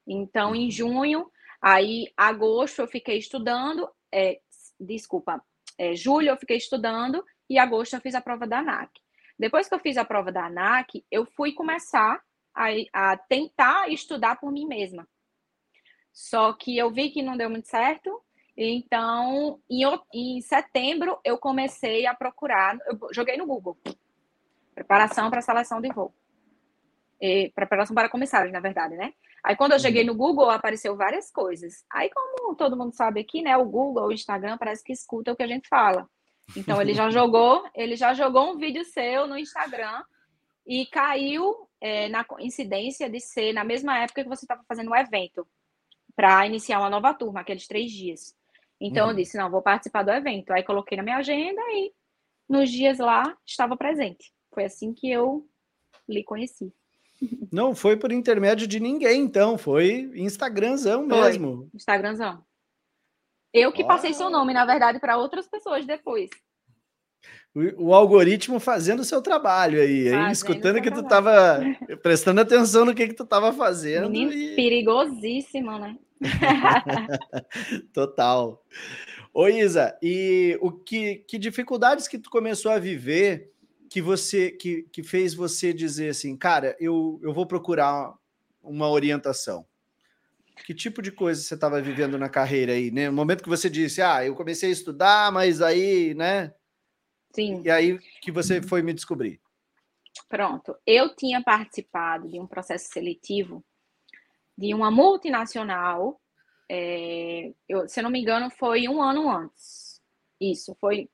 [0.07, 4.39] Então, em junho, aí, agosto, eu fiquei estudando, é,
[4.79, 5.43] desculpa,
[5.79, 9.04] é, julho eu fiquei estudando e agosto eu fiz a prova da ANAC.
[9.39, 12.23] Depois que eu fiz a prova da ANAC, eu fui começar
[12.55, 15.07] a, a tentar estudar por mim mesma.
[16.13, 18.23] Só que eu vi que não deu muito certo.
[18.57, 22.79] Então, em, em setembro, eu comecei a procurar.
[22.87, 23.77] Eu joguei no Google.
[24.75, 26.15] Preparação para seleção de voo.
[27.21, 29.13] E, preparação para comissários, na verdade, né?
[29.43, 30.09] Aí, quando eu cheguei uhum.
[30.09, 31.85] no Google, apareceu várias coisas.
[31.91, 33.57] Aí, como todo mundo sabe aqui, né?
[33.57, 36.09] O Google, o Instagram, parece que escuta o que a gente fala.
[36.57, 40.03] Então, ele já jogou, ele já jogou um vídeo seu no Instagram
[40.67, 44.97] e caiu é, na coincidência de ser na mesma época que você estava fazendo um
[44.97, 45.47] evento
[46.17, 48.35] para iniciar uma nova turma, aqueles três dias.
[48.81, 49.11] Então uhum.
[49.11, 50.53] eu disse, não, vou participar do evento.
[50.53, 51.93] Aí coloquei na minha agenda e
[52.49, 54.33] nos dias lá estava presente.
[54.53, 55.47] Foi assim que eu
[56.09, 56.73] lhe conheci.
[57.51, 61.57] Não foi por intermédio de ninguém, então, foi Instagramzão mesmo.
[61.57, 62.45] Foi, Instagramzão.
[63.55, 66.29] Eu que passei seu nome, na verdade, para outras pessoas depois.
[67.55, 70.33] O, o, algoritmo fazendo o seu trabalho aí, hein?
[70.33, 71.61] escutando que tu estava
[72.03, 74.11] prestando atenção no que que tu estava fazendo.
[74.11, 74.57] Menino e...
[74.57, 75.97] perigosíssimo, né?
[77.95, 78.61] Total.
[79.33, 83.53] Ô Isa, e o que, que dificuldades que tu começou a viver
[83.89, 88.13] que você que, que fez você dizer assim, cara, eu, eu vou procurar
[88.61, 89.65] uma orientação?
[90.65, 93.11] Que tipo de coisa você estava vivendo na carreira aí, né?
[93.11, 96.55] No momento que você disse, ah, eu comecei a estudar, mas aí, né?
[97.35, 97.63] Sim.
[97.65, 99.41] E aí que você foi me descobrir?
[100.29, 100.77] Pronto.
[100.87, 103.65] Eu tinha participado de um processo seletivo
[104.57, 106.21] de uma multinacional.
[106.71, 110.01] É, eu, se eu não me engano, foi um ano antes.
[110.41, 111.11] Isso, foi,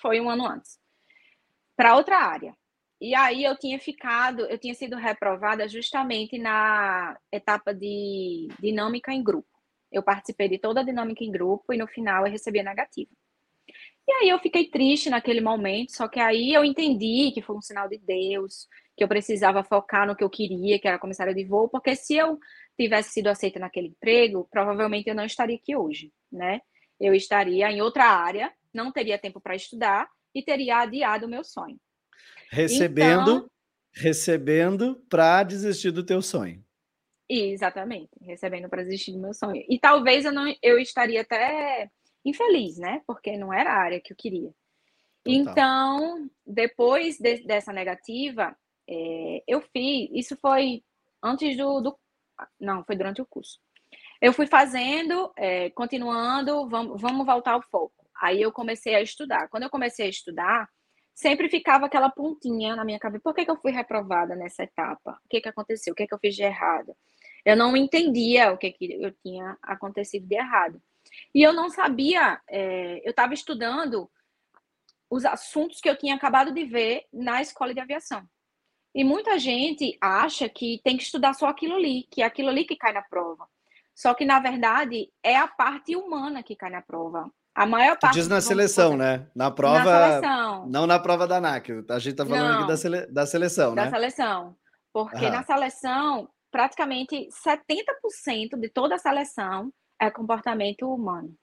[0.00, 0.78] foi um ano antes.
[1.76, 2.54] Para outra área.
[3.00, 9.22] E aí eu tinha ficado, eu tinha sido reprovada justamente na etapa de dinâmica em
[9.22, 9.48] grupo.
[9.90, 13.10] Eu participei de toda a dinâmica em grupo e no final eu recebi a negativa.
[14.06, 17.62] E aí eu fiquei triste naquele momento, só que aí eu entendi que foi um
[17.62, 21.44] sinal de Deus, que eu precisava focar no que eu queria, que era comissária de
[21.44, 22.38] voo, porque se eu
[22.78, 26.60] tivesse sido aceita naquele emprego, provavelmente eu não estaria aqui hoje, né?
[26.98, 31.44] Eu estaria em outra área, não teria tempo para estudar e teria adiado o meu
[31.44, 31.78] sonho.
[32.50, 33.50] Recebendo, então,
[33.92, 36.64] recebendo para desistir do teu sonho.
[37.28, 39.64] Exatamente, recebendo para desistir do meu sonho.
[39.68, 41.88] E talvez eu não eu estaria até
[42.24, 43.02] infeliz, né?
[43.06, 44.52] Porque não era a área que eu queria.
[45.22, 45.32] Total.
[45.32, 48.56] Então, depois de, dessa negativa,
[48.88, 50.82] é, eu fiz, isso foi
[51.22, 51.98] antes do, do,
[52.58, 53.60] Não, foi durante o curso.
[54.20, 57.94] Eu fui fazendo, é, continuando, vamos, vamos voltar ao foco.
[58.20, 59.48] Aí eu comecei a estudar.
[59.48, 60.68] Quando eu comecei a estudar,
[61.20, 63.22] sempre ficava aquela pontinha na minha cabeça.
[63.22, 65.20] Por que, que eu fui reprovada nessa etapa?
[65.24, 65.92] O que, que aconteceu?
[65.92, 66.96] O que, que eu fiz de errado?
[67.44, 70.82] Eu não entendia o que, que eu tinha acontecido de errado.
[71.34, 74.10] E eu não sabia, é, eu estava estudando
[75.10, 78.26] os assuntos que eu tinha acabado de ver na escola de aviação.
[78.94, 82.64] E muita gente acha que tem que estudar só aquilo ali, que é aquilo ali
[82.64, 83.46] que cai na prova.
[83.94, 87.30] Só que, na verdade, é a parte humana que cai na prova.
[87.60, 88.14] A maior parte.
[88.14, 89.26] Tu diz na seleção, né?
[89.34, 89.84] Na prova.
[89.84, 90.66] Na seleção.
[90.66, 91.84] Não na prova da NAC.
[91.90, 93.06] A gente está falando não, aqui da, sele...
[93.08, 93.90] da seleção, da né?
[93.90, 94.56] Da seleção.
[94.90, 99.70] Porque na seleção, praticamente 70% de toda a seleção
[100.00, 101.36] é comportamento humano.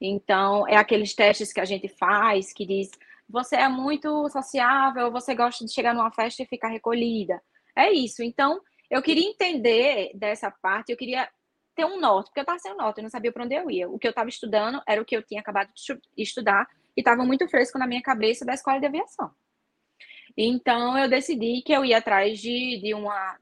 [0.00, 2.90] Então, é aqueles testes que a gente faz que diz
[3.28, 7.38] você é muito sociável, você gosta de chegar numa festa e ficar recolhida.
[7.76, 8.22] É isso.
[8.22, 11.28] Então, eu queria entender dessa parte, eu queria
[11.74, 13.70] ter um norte, porque eu estava sem um norte, eu não sabia para onde eu
[13.70, 13.88] ia.
[13.88, 17.24] O que eu estava estudando era o que eu tinha acabado de estudar e estava
[17.24, 19.30] muito fresco na minha cabeça da escola de aviação.
[20.36, 23.38] Então, eu decidi que eu ia atrás de, de, uma,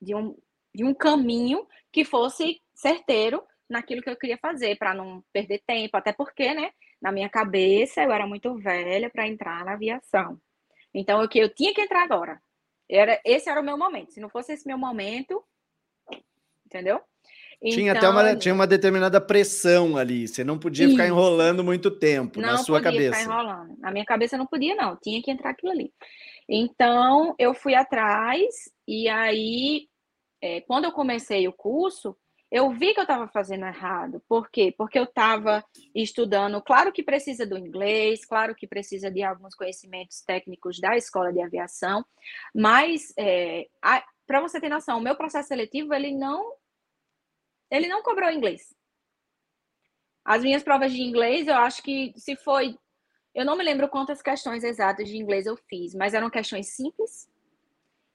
[0.00, 0.36] de, um,
[0.74, 5.96] de um caminho que fosse certeiro naquilo que eu queria fazer, para não perder tempo,
[5.96, 10.38] até porque, né, na minha cabeça eu era muito velha para entrar na aviação.
[10.94, 12.40] Então, o que eu tinha que entrar agora.
[12.88, 14.12] Era, esse era o meu momento.
[14.12, 15.42] Se não fosse esse meu momento,
[16.66, 17.00] entendeu?
[17.70, 20.26] Tinha então, até uma, tinha uma determinada pressão ali.
[20.26, 20.94] Você não podia isso.
[20.94, 23.02] ficar enrolando muito tempo não na sua cabeça.
[23.02, 23.78] Não podia ficar enrolando.
[23.78, 24.96] Na minha cabeça não podia, não.
[24.96, 25.92] Tinha que entrar aquilo ali.
[26.48, 29.86] Então, eu fui atrás e aí,
[30.40, 32.16] é, quando eu comecei o curso,
[32.50, 34.20] eu vi que eu estava fazendo errado.
[34.28, 34.74] Por quê?
[34.76, 40.20] Porque eu estava estudando, claro que precisa do inglês, claro que precisa de alguns conhecimentos
[40.20, 42.04] técnicos da escola de aviação,
[42.54, 43.68] mas é,
[44.26, 46.52] para você ter noção, o meu processo seletivo ele não
[47.72, 48.74] ele não cobrou inglês.
[50.24, 52.78] As minhas provas de inglês, eu acho que se foi,
[53.34, 57.28] eu não me lembro quantas questões exatas de inglês eu fiz, mas eram questões simples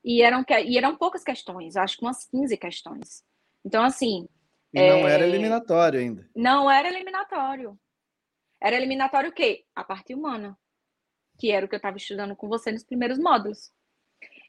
[0.06, 3.26] e eram e eram poucas questões, acho que umas 15 questões.
[3.65, 4.30] Então, assim.
[4.72, 5.13] E não é...
[5.13, 6.30] era eliminatório ainda.
[6.36, 7.78] Não era eliminatório.
[8.62, 9.65] Era eliminatório o quê?
[9.76, 10.58] A parte humana,
[11.38, 13.72] que era o que eu estava estudando com você nos primeiros módulos.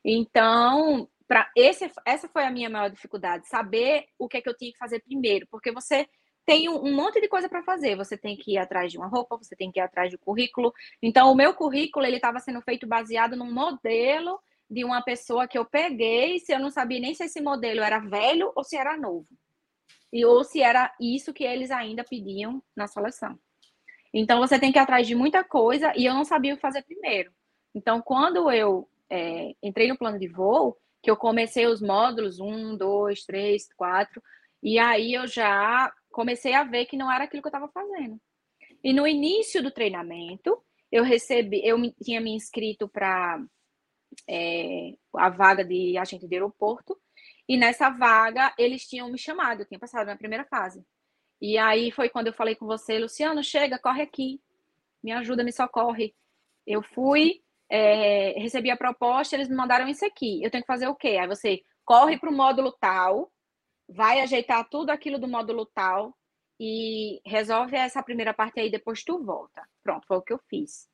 [0.05, 4.57] Então, para esse, essa foi a minha maior dificuldade, saber o que é que eu
[4.57, 6.09] tinha que fazer primeiro, porque você
[6.49, 7.95] tem um, um monte de coisa para fazer.
[7.95, 10.73] Você tem que ir atrás de uma roupa, você tem que ir atrás do currículo.
[11.03, 15.59] Então, o meu currículo ele estava sendo feito baseado num modelo de uma pessoa que
[15.59, 18.97] eu peguei, se eu não sabia nem se esse modelo era velho ou se era
[18.97, 19.29] novo.
[20.11, 23.38] E ou se era isso que eles ainda pediam na seleção.
[24.12, 26.62] Então você tem que ir atrás de muita coisa e eu não sabia o que
[26.62, 27.31] fazer primeiro.
[27.75, 32.77] Então, quando eu é, entrei no plano de voo, que eu comecei os módulos, um,
[32.77, 34.23] dois, três, quatro,
[34.63, 38.21] e aí eu já comecei a ver que não era aquilo que eu estava fazendo.
[38.83, 43.41] E no início do treinamento, eu recebi, eu tinha me inscrito para
[44.29, 46.99] é, a vaga de agente de aeroporto,
[47.49, 50.85] e nessa vaga eles tinham me chamado, eu tinha passado na primeira fase.
[51.41, 54.41] E aí foi quando eu falei com você, Luciano, chega, corre aqui,
[55.03, 56.15] me ajuda, me socorre.
[56.67, 60.42] Eu fui, é, recebi a proposta, eles me mandaram isso aqui.
[60.42, 61.18] Eu tenho que fazer o quê?
[61.20, 63.31] Aí você corre para o módulo tal,
[63.88, 66.14] vai ajeitar tudo aquilo do módulo tal
[66.61, 69.66] e resolve essa primeira parte aí, depois tu volta.
[69.83, 70.88] Pronto, foi o que eu fiz.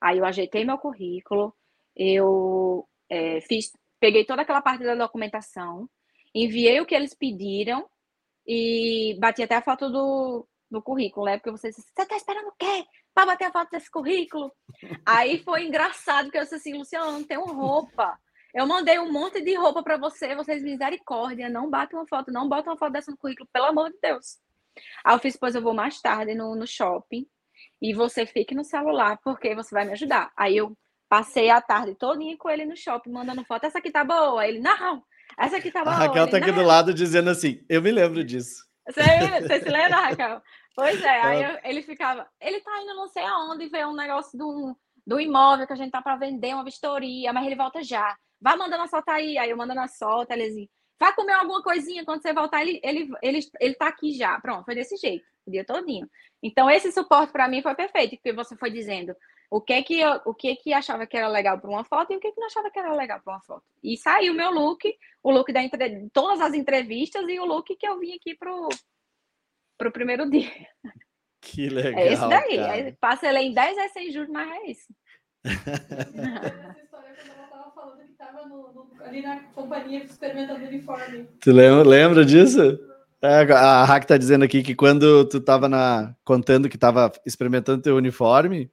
[0.00, 1.54] Aí eu ajeitei meu currículo,
[1.96, 5.88] eu é, fiz, peguei toda aquela parte da documentação,
[6.34, 7.88] enviei o que eles pediram
[8.46, 11.36] e bati até a foto do, do currículo, né?
[11.36, 12.86] Porque você disse, você tá esperando o quê?
[13.18, 14.52] Para bater a foto desse currículo?
[15.04, 18.16] Aí foi engraçado, porque eu disse assim, Luciano, não tenho roupa.
[18.54, 22.48] Eu mandei um monte de roupa para você, vocês misericórdia, não batam uma foto, não
[22.48, 24.38] botam uma foto dessa no currículo, pelo amor de Deus.
[25.04, 27.26] Aí eu fiz, pois eu vou mais tarde no, no shopping
[27.82, 30.30] e você fique no celular, porque você vai me ajudar.
[30.36, 30.78] Aí eu
[31.08, 34.46] passei a tarde todinha com ele no shopping, mandando foto, essa aqui tá boa.
[34.46, 35.02] Ele, não,
[35.36, 35.96] essa aqui tá boa.
[35.96, 36.58] A Raquel ele, tá aqui não.
[36.58, 38.67] do lado dizendo assim, eu me lembro disso.
[38.88, 39.02] Você,
[39.42, 40.42] você se lembra, Raquel?
[40.74, 44.38] Pois é, aí eu, ele ficava, ele tá indo não sei aonde ver um negócio
[44.38, 48.16] do, do imóvel que a gente tá para vender, uma vistoria, mas ele volta já.
[48.40, 51.62] Vai mandando a solta aí, aí eu mandando a solta, ele assim, vai comer alguma
[51.62, 54.40] coisinha, quando você voltar, ele, ele, ele, ele tá aqui já.
[54.40, 56.08] Pronto, foi desse jeito, o dia todinho.
[56.42, 59.14] Então, esse suporte para mim foi perfeito, porque você foi dizendo
[59.50, 62.16] o que que eu, o que que achava que era legal para uma foto e
[62.16, 63.64] o que que não achava que era legal para uma foto.
[63.82, 64.84] E saiu o meu look,
[65.22, 66.08] o look da entre...
[66.12, 68.68] todas as entrevistas e o look que eu vim aqui pro
[69.78, 70.50] pro primeiro dia.
[71.40, 72.00] Que legal.
[72.00, 72.56] É esse daí.
[72.56, 72.96] cara.
[73.00, 74.88] Passa ele em 10 a 6 juros, mas é isso.
[75.44, 81.28] Essa história quando ela tava falando que tava no- no- ali na companhia experimentando uniforme.
[81.40, 82.78] Tu lembra, lembra disso?
[83.22, 87.82] É, a Rack tá dizendo aqui que quando tu tava na, contando que tava experimentando
[87.82, 88.70] teu uniforme,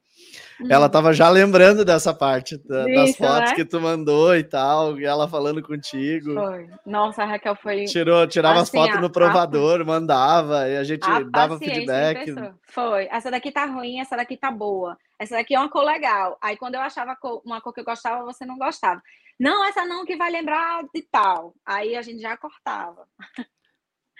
[0.70, 3.54] ela tava já lembrando dessa parte da- das Isso, fotos né?
[3.54, 6.34] que tu mandou e tal, e ela falando contigo.
[6.34, 6.70] Foi.
[6.86, 10.84] Nossa, a Raquel foi Tirou, tirava as Assim, fotos a- no provador, mandava, e a
[10.84, 12.34] gente a dava feedback.
[12.68, 13.08] Foi.
[13.10, 14.96] Essa daqui tá ruim, essa daqui tá boa.
[15.18, 16.36] Essa daqui é uma cor legal.
[16.40, 19.02] Aí quando eu achava a uma cor que eu gostava, você não gostava.
[19.38, 21.54] Não, essa não que vai lembrar de tal.
[21.64, 23.06] Aí a gente já cortava.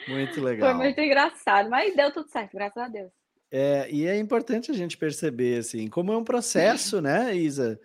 [0.09, 0.71] Muito legal.
[0.71, 3.11] Foi muito engraçado, mas deu tudo certo, graças a Deus.
[3.51, 7.81] É, e é importante a gente perceber, assim, como é um processo, né, Isa?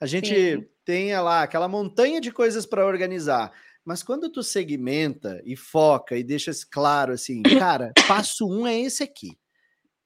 [0.00, 0.66] A gente Sim.
[0.84, 3.52] tem lá aquela montanha de coisas para organizar,
[3.84, 9.02] mas quando tu segmenta e foca e deixa claro, assim, cara, passo um é esse
[9.02, 9.38] aqui.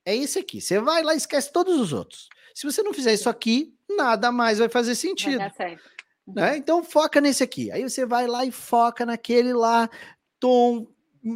[0.05, 0.61] É esse aqui.
[0.61, 2.29] Você vai lá e esquece todos os outros.
[2.55, 5.83] Se você não fizer isso aqui, nada mais vai fazer Vai sentido dar certo.
[6.27, 6.57] né?
[6.57, 7.71] Então foca nesse aqui.
[7.71, 9.89] Aí você vai lá e foca naquele lá,
[10.41, 10.87] tom,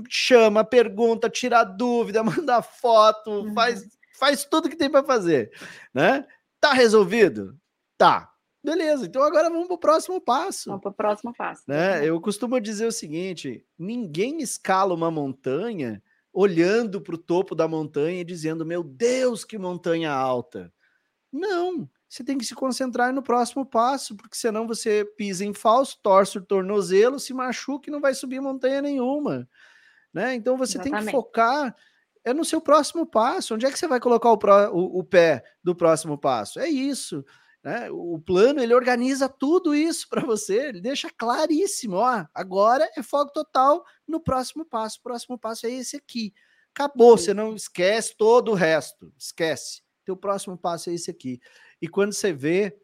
[0.08, 3.54] chama, pergunta, tira dúvida, manda foto, Uhum.
[3.54, 3.84] faz,
[4.18, 5.50] faz tudo que tem para fazer,
[5.94, 6.26] né?
[6.60, 7.56] Tá resolvido?
[7.98, 8.28] Tá.
[8.64, 9.06] Beleza.
[9.06, 10.68] Então agora vamos pro próximo passo.
[10.70, 11.64] Vamos pro próximo passo.
[11.66, 12.08] Né?
[12.08, 16.00] Eu costumo dizer o seguinte: ninguém escala uma montanha
[16.32, 20.72] olhando para o topo da montanha e dizendo, meu Deus, que montanha alta.
[21.32, 25.98] Não, você tem que se concentrar no próximo passo, porque senão você pisa em falso,
[26.02, 29.48] torce o tornozelo, se machuca e não vai subir montanha nenhuma.
[30.12, 30.34] Né?
[30.34, 31.12] Então você tem que Exatamente.
[31.12, 31.74] focar
[32.24, 33.54] é no seu próximo passo.
[33.54, 36.60] Onde é que você vai colocar o, pró- o- o pé do próximo passo?
[36.60, 37.24] É isso.
[37.64, 37.88] né?
[37.92, 41.96] O plano ele organiza tudo isso para você, ele deixa claríssimo.
[41.96, 44.98] Ó, agora é foco total no próximo passo.
[44.98, 46.32] O próximo passo é esse aqui.
[46.74, 49.12] Acabou, você não esquece todo o resto.
[49.16, 49.82] Esquece.
[50.04, 51.38] Teu próximo passo é esse aqui.
[51.80, 52.76] E quando você vê,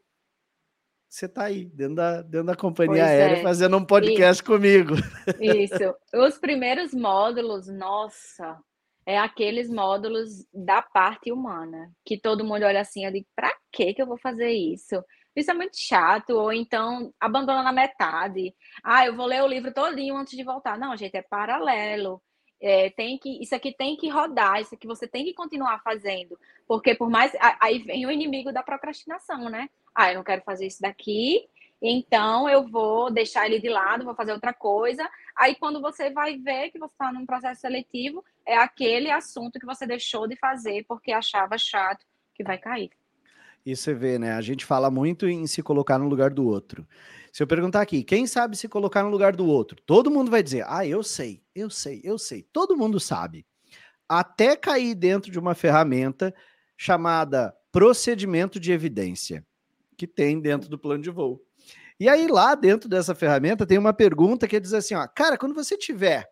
[1.08, 3.42] você tá aí, dentro da, dentro da companhia Pois aérea, é.
[3.42, 4.94] fazendo um podcast comigo.
[5.40, 5.94] Isso.
[6.14, 8.58] Os primeiros módulos, nossa,
[9.06, 13.94] é aqueles módulos da parte humana, que todo mundo olha assim, eu digo, pra que
[13.94, 15.02] que eu vou fazer isso?
[15.34, 18.54] Isso é muito chato, ou então abandona na metade.
[18.84, 20.76] Ah, eu vou ler o livro todinho antes de voltar.
[20.76, 22.20] Não, gente, é paralelo.
[22.60, 26.36] É, tem que, isso aqui tem que rodar, isso aqui você tem que continuar fazendo.
[26.66, 27.32] Porque por mais.
[27.60, 29.70] Aí vem o inimigo da procrastinação, né?
[30.00, 31.48] Ah, eu não quero fazer isso daqui,
[31.82, 35.10] então eu vou deixar ele de lado, vou fazer outra coisa.
[35.36, 39.66] Aí quando você vai ver que você está num processo seletivo, é aquele assunto que
[39.66, 42.90] você deixou de fazer porque achava chato que vai cair.
[43.66, 44.34] E você vê, né?
[44.34, 46.86] A gente fala muito em se colocar no lugar do outro.
[47.32, 49.82] Se eu perguntar aqui, quem sabe se colocar no lugar do outro?
[49.84, 52.46] Todo mundo vai dizer, ah, eu sei, eu sei, eu sei.
[52.52, 53.44] Todo mundo sabe.
[54.08, 56.32] Até cair dentro de uma ferramenta
[56.76, 59.44] chamada procedimento de evidência,
[59.98, 61.42] que tem dentro do plano de voo.
[62.00, 65.54] E aí, lá dentro dessa ferramenta, tem uma pergunta que diz assim: ó, cara, quando
[65.54, 66.30] você tiver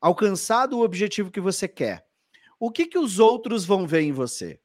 [0.00, 2.04] alcançado o objetivo que você quer,
[2.60, 4.60] o que, que os outros vão ver em você?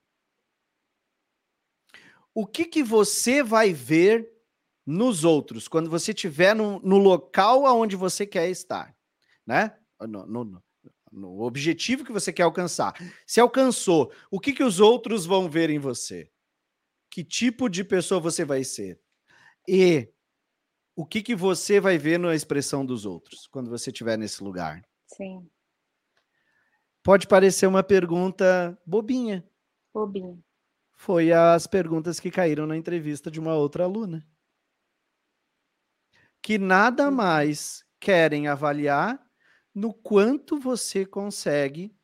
[2.33, 4.27] o que, que você vai ver
[4.85, 8.95] nos outros quando você estiver no, no local aonde você quer estar,
[9.45, 9.75] né?
[10.01, 10.63] No, no-
[11.11, 12.93] no- objetivo que você quer alcançar.
[13.27, 16.29] Se alcançou, o que, que os outros vão ver em você?
[17.13, 18.99] Que tipo de pessoa você vai ser?
[19.67, 20.11] E
[20.95, 24.81] o que, que você vai ver na expressão dos outros quando você estiver nesse lugar?
[25.05, 25.49] Sim,
[27.03, 29.47] Pode parecer uma pergunta bobinha,
[29.93, 30.43] bobinho.
[30.95, 34.25] foi as perguntas que caíram na entrevista de uma outra aluna.
[36.41, 37.11] Que nada Uhum.
[37.11, 39.23] mais querem avaliar
[39.73, 41.95] no quanto você consegue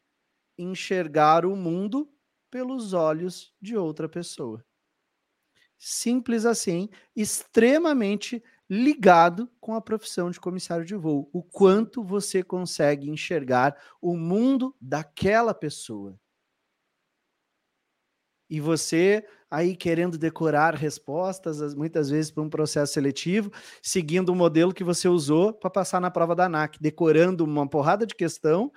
[0.57, 2.11] enxergar o mundo
[2.51, 4.65] pelos olhos de outra pessoa.
[5.79, 11.29] Simples assim, extremamente ligado com a profissão de comissário de voo.
[11.33, 16.19] O quanto você consegue enxergar o mundo daquela pessoa.
[18.49, 23.51] E você aí querendo decorar respostas, muitas vezes para um processo seletivo,
[23.81, 28.05] seguindo o modelo que você usou para passar na prova da ANAC, decorando uma porrada
[28.05, 28.71] de questão,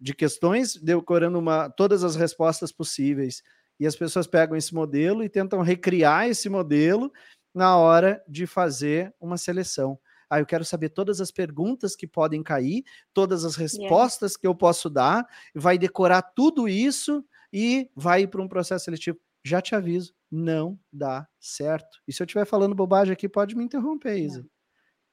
[0.00, 3.42] de questões, decorando uma, todas as respostas possíveis.
[3.78, 7.12] E as pessoas pegam esse modelo e tentam recriar esse modelo
[7.54, 9.98] na hora de fazer uma seleção.
[10.30, 14.40] Ah, eu quero saber todas as perguntas que podem cair, todas as respostas yeah.
[14.40, 19.18] que eu posso dar, vai decorar tudo isso e vai para um processo seletivo.
[19.42, 21.98] Já te aviso, não dá certo.
[22.06, 24.42] E se eu estiver falando bobagem aqui, pode me interromper, Isa.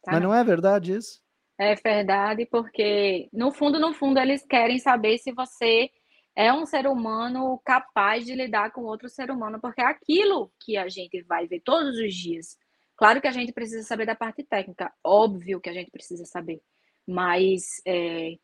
[0.03, 0.29] Tá Mas não.
[0.29, 1.21] não é verdade isso?
[1.57, 5.89] É verdade, porque no fundo, no fundo, eles querem saber se você
[6.35, 10.77] é um ser humano capaz de lidar com outro ser humano, porque é aquilo que
[10.77, 12.57] a gente vai ver todos os dias.
[12.97, 16.61] Claro que a gente precisa saber da parte técnica, óbvio que a gente precisa saber,
[17.07, 18.35] mas é,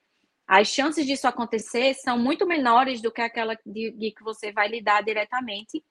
[0.48, 4.68] as chances disso acontecer são muito menores do que aquela de, de que você vai
[4.68, 5.84] lidar diretamente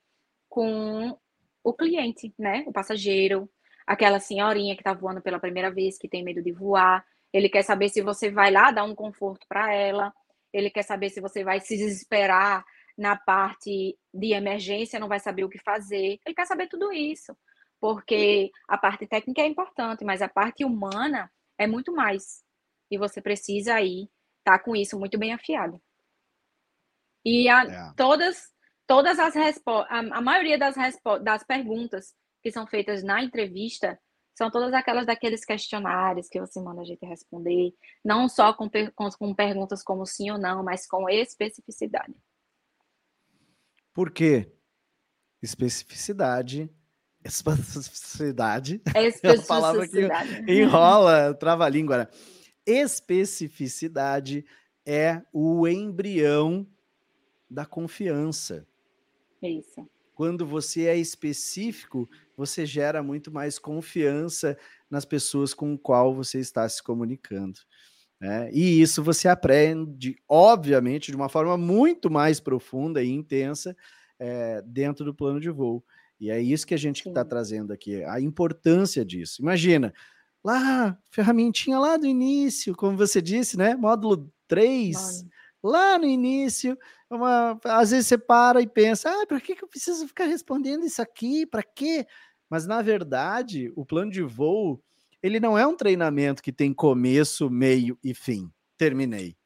[0.48, 1.16] com
[1.64, 2.64] o cliente, né?
[2.66, 3.48] O passageiro,
[3.86, 7.04] aquela senhorinha que está voando pela primeira vez, que tem medo de voar.
[7.32, 10.12] Ele quer saber se você vai lá dar um conforto para ela.
[10.52, 12.64] Ele quer saber se você vai se desesperar
[12.96, 16.18] na parte de emergência, não vai saber o que fazer.
[16.24, 17.36] Ele quer saber tudo isso,
[17.80, 22.44] porque a parte técnica é importante, mas a parte humana é muito mais.
[22.90, 24.08] E você precisa aí
[24.40, 25.80] estar tá com isso muito bem afiado.
[27.24, 27.92] E a, é.
[27.96, 28.50] todas
[28.86, 30.74] todas as respostas, a, maioria das,
[31.22, 33.96] das perguntas que são feitas na entrevista
[34.40, 39.10] são todas aquelas daqueles questionários que você manda a gente responder, não só com, com,
[39.10, 42.14] com perguntas como sim ou não, mas com especificidade.
[43.92, 44.50] Por quê?
[45.42, 46.70] Especificidade.
[47.22, 48.80] Especificidade.
[48.96, 49.26] Especificidade.
[49.26, 50.08] É a palavra que
[50.50, 51.98] enrola, trava a língua.
[51.98, 52.08] Né?
[52.64, 54.46] Especificidade
[54.86, 56.66] é o embrião
[57.50, 58.66] da confiança.
[59.42, 59.86] Isso.
[60.20, 62.06] Quando você é específico,
[62.36, 64.54] você gera muito mais confiança
[64.90, 67.58] nas pessoas com qual você está se comunicando.
[68.20, 68.50] Né?
[68.52, 73.74] E isso você aprende, obviamente, de uma forma muito mais profunda e intensa
[74.18, 75.82] é, dentro do plano de voo.
[76.20, 79.40] E é isso que a gente está trazendo aqui, a importância disso.
[79.40, 79.90] Imagina,
[80.44, 83.74] lá, ferramentinha lá do início, como você disse, né?
[83.74, 86.78] Módulo 3, Mano lá no início,
[87.10, 90.84] uma, às vezes você para e pensa, ah, para que, que eu preciso ficar respondendo
[90.84, 91.46] isso aqui?
[91.46, 92.06] Para quê?
[92.48, 94.82] Mas na verdade, o plano de voo,
[95.22, 98.50] ele não é um treinamento que tem começo, meio e fim.
[98.76, 99.36] Terminei.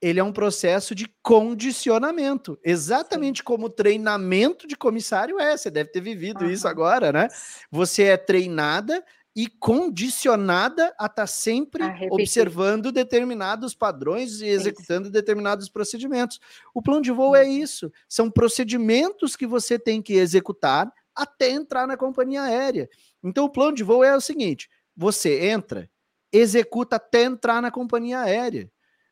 [0.00, 3.44] Ele é um processo de condicionamento, exatamente Sim.
[3.44, 5.56] como o treinamento de comissário é.
[5.56, 6.50] Você deve ter vivido uhum.
[6.50, 7.28] isso agora, né?
[7.70, 9.04] Você é treinada
[9.34, 15.12] e condicionada a estar tá sempre a observando determinados padrões e executando isso.
[15.12, 16.40] determinados procedimentos.
[16.74, 21.86] O plano de voo é isso, são procedimentos que você tem que executar até entrar
[21.86, 22.88] na companhia aérea.
[23.22, 25.90] Então o plano de voo é o seguinte: você entra,
[26.32, 28.70] executa até entrar na companhia aérea.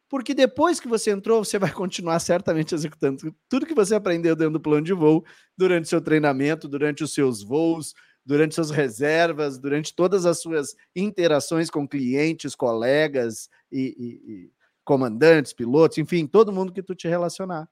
[0.08, 4.54] Porque depois que você entrou, você vai continuar certamente executando tudo que você aprendeu dentro
[4.54, 5.24] do plano de voo,
[5.56, 7.92] durante seu treinamento, durante os seus voos,
[8.26, 14.52] durante suas reservas, durante todas as suas interações com clientes, colegas e, e, e
[14.84, 17.68] comandantes, pilotos, enfim, todo mundo que tu te relacionar.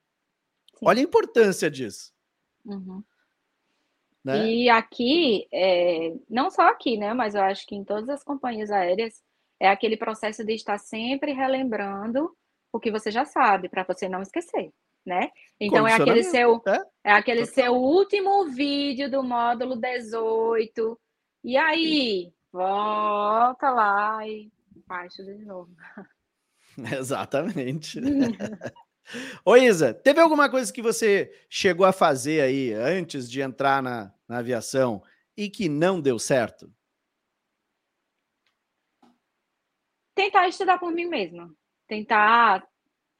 [0.79, 0.87] Sim.
[0.87, 2.13] Olha a importância disso.
[2.65, 3.03] Uhum.
[4.25, 4.47] Né?
[4.47, 7.13] E aqui, é, não só aqui, né?
[7.13, 9.23] Mas eu acho que em todas as companhias aéreas
[9.61, 12.35] é aquele processo de estar sempre relembrando
[12.73, 14.73] o que você já sabe, para você não esquecer
[15.05, 15.31] né?
[15.61, 20.99] Então é aquele seu é, é aquele seu último vídeo do módulo 18.
[21.43, 24.51] E aí, volta lá e
[24.87, 25.71] faz tudo de novo.
[26.99, 28.01] Exatamente.
[29.45, 34.13] Ô Isa, teve alguma coisa que você chegou a fazer aí antes de entrar na,
[34.27, 35.03] na aviação
[35.37, 36.73] e que não deu certo?
[40.15, 41.55] Tentar estudar por mim mesma.
[41.87, 42.67] Tentar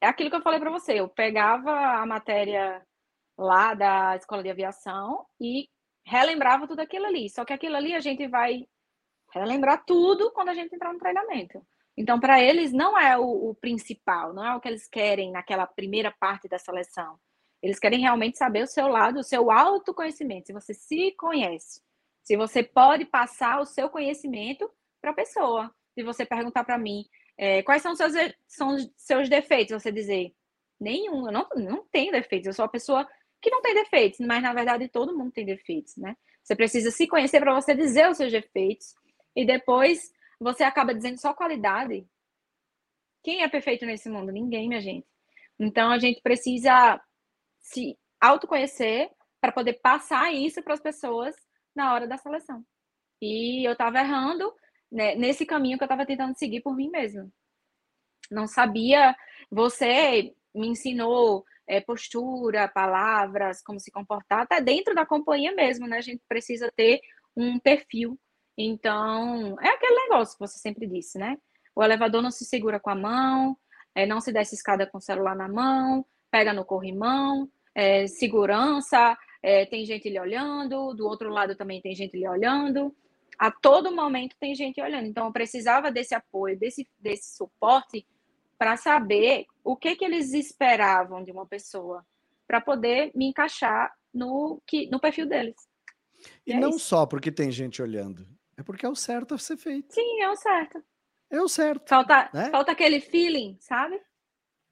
[0.05, 0.99] é aquilo que eu falei para você.
[0.99, 2.85] Eu pegava a matéria
[3.37, 5.67] lá da escola de aviação e
[6.05, 7.29] relembrava tudo aquilo ali.
[7.29, 8.67] Só que aquilo ali a gente vai
[9.33, 11.65] relembrar tudo quando a gente entrar no treinamento.
[11.97, 15.65] Então, para eles, não é o, o, principal, não é o que eles querem naquela
[15.65, 17.17] primeira parte da seleção.
[17.61, 21.81] Eles querem realmente saber o seu lado, o seu autoconhecimento, se você se conhece,
[22.21, 24.69] se você pode passar o seu conhecimento
[25.01, 25.73] para a pessoa.
[25.93, 27.05] Se você perguntar para mim,
[27.37, 28.13] é, quais são seus,
[28.47, 29.81] são seus defeitos?
[29.81, 30.33] Você dizer,
[30.79, 33.07] nenhum, eu não, não tenho defeitos, eu sou uma pessoa
[33.41, 36.15] que não tem defeitos, mas na verdade todo mundo tem defeitos, né?
[36.43, 38.93] Você precisa se conhecer para você dizer os seus defeitos
[39.35, 42.07] e depois você acaba dizendo só qualidade.
[43.23, 44.31] Quem é perfeito nesse mundo?
[44.31, 45.07] Ninguém, minha gente.
[45.59, 47.01] Então a gente precisa
[47.59, 49.09] se autoconhecer
[49.41, 51.35] para poder passar isso para as pessoas
[51.75, 52.63] na hora da seleção.
[53.21, 54.53] E eu estava errando
[54.91, 57.29] né, nesse caminho que eu estava tentando seguir por mim mesma.
[58.31, 59.15] Não sabia.
[59.51, 65.97] Você me ensinou é, postura, palavras, como se comportar, até dentro da companhia mesmo, né?
[65.97, 67.01] A gente precisa ter
[67.35, 68.19] um perfil.
[68.57, 71.37] Então, é aquele negócio que você sempre disse, né?
[71.75, 73.57] O elevador não se segura com a mão,
[73.93, 79.17] é, não se desce escada com o celular na mão, pega no corrimão, é, segurança,
[79.43, 82.95] é, tem gente lhe olhando, do outro lado também tem gente lhe olhando.
[83.37, 85.07] A todo momento tem gente olhando.
[85.07, 88.05] Então, eu precisava desse apoio, desse, desse suporte
[88.57, 92.05] para saber o que, que eles esperavam de uma pessoa,
[92.47, 95.55] para poder me encaixar no, que, no perfil deles.
[96.45, 98.27] E, e é não só porque tem gente olhando,
[98.57, 99.93] é porque é o certo a ser feito.
[99.93, 100.83] Sim, é o certo.
[101.29, 101.89] É o certo.
[101.89, 102.49] Falta, né?
[102.49, 103.99] falta aquele feeling, sabe?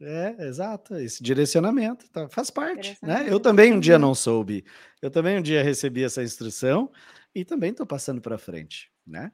[0.01, 3.26] É, exato, esse direcionamento tá, faz parte, né?
[3.30, 4.66] Eu também um dia não soube,
[5.01, 6.91] eu também um dia recebi essa instrução
[7.36, 9.31] e também estou passando para frente, né?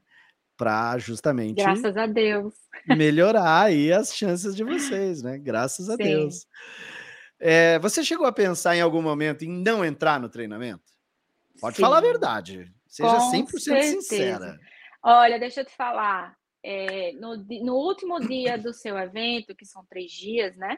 [0.57, 2.53] Para justamente graças a Deus
[2.85, 5.37] melhorar aí as chances de vocês, né?
[5.37, 6.03] Graças a Sim.
[6.03, 6.47] Deus.
[7.39, 10.83] É, você chegou a pensar em algum momento em não entrar no treinamento?
[11.61, 11.81] Pode Sim.
[11.81, 14.01] falar a verdade, seja Com 100% certeza.
[14.01, 14.59] sincera.
[15.01, 19.85] Olha, deixa eu te falar, é, no, no, último dia do seu evento, que são
[19.85, 20.77] três dias, né?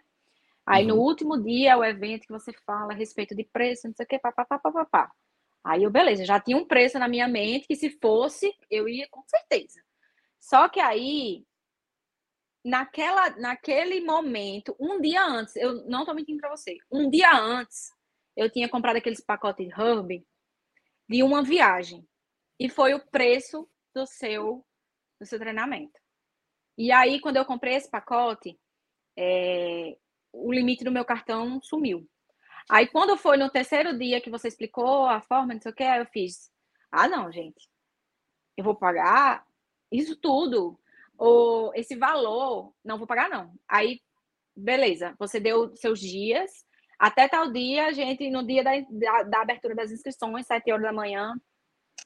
[0.65, 0.95] Aí uhum.
[0.95, 4.07] no último dia, o evento que você fala a respeito de preço, não sei o
[4.07, 5.11] que, papapá, papapá.
[5.64, 9.07] Aí eu, beleza, já tinha um preço na minha mente que se fosse, eu ia
[9.09, 9.82] com certeza.
[10.39, 11.45] Só que aí,
[12.66, 17.91] naquela, naquele momento, um dia antes, eu não tô mentindo para você, um dia antes,
[18.36, 20.26] eu tinha comprado aqueles pacotes de Herb
[21.07, 22.07] de uma viagem.
[22.59, 24.66] E foi o preço do seu
[25.20, 25.99] no seu treinamento.
[26.78, 28.59] E aí, quando eu comprei esse pacote,
[29.16, 29.95] é,
[30.34, 32.09] o limite do meu cartão sumiu.
[32.70, 35.84] Aí, quando foi no terceiro dia que você explicou a forma, não sei o que,
[35.84, 36.51] eu fiz.
[36.91, 37.70] Ah, não, gente.
[38.57, 39.45] Eu vou pagar
[39.91, 40.80] isso tudo.
[41.18, 43.53] Ou esse valor, não vou pagar, não.
[43.68, 44.01] Aí,
[44.55, 46.66] beleza, você deu seus dias.
[46.97, 50.84] Até tal dia, a gente, no dia da, da, da abertura das inscrições, sete horas
[50.84, 51.34] da manhã,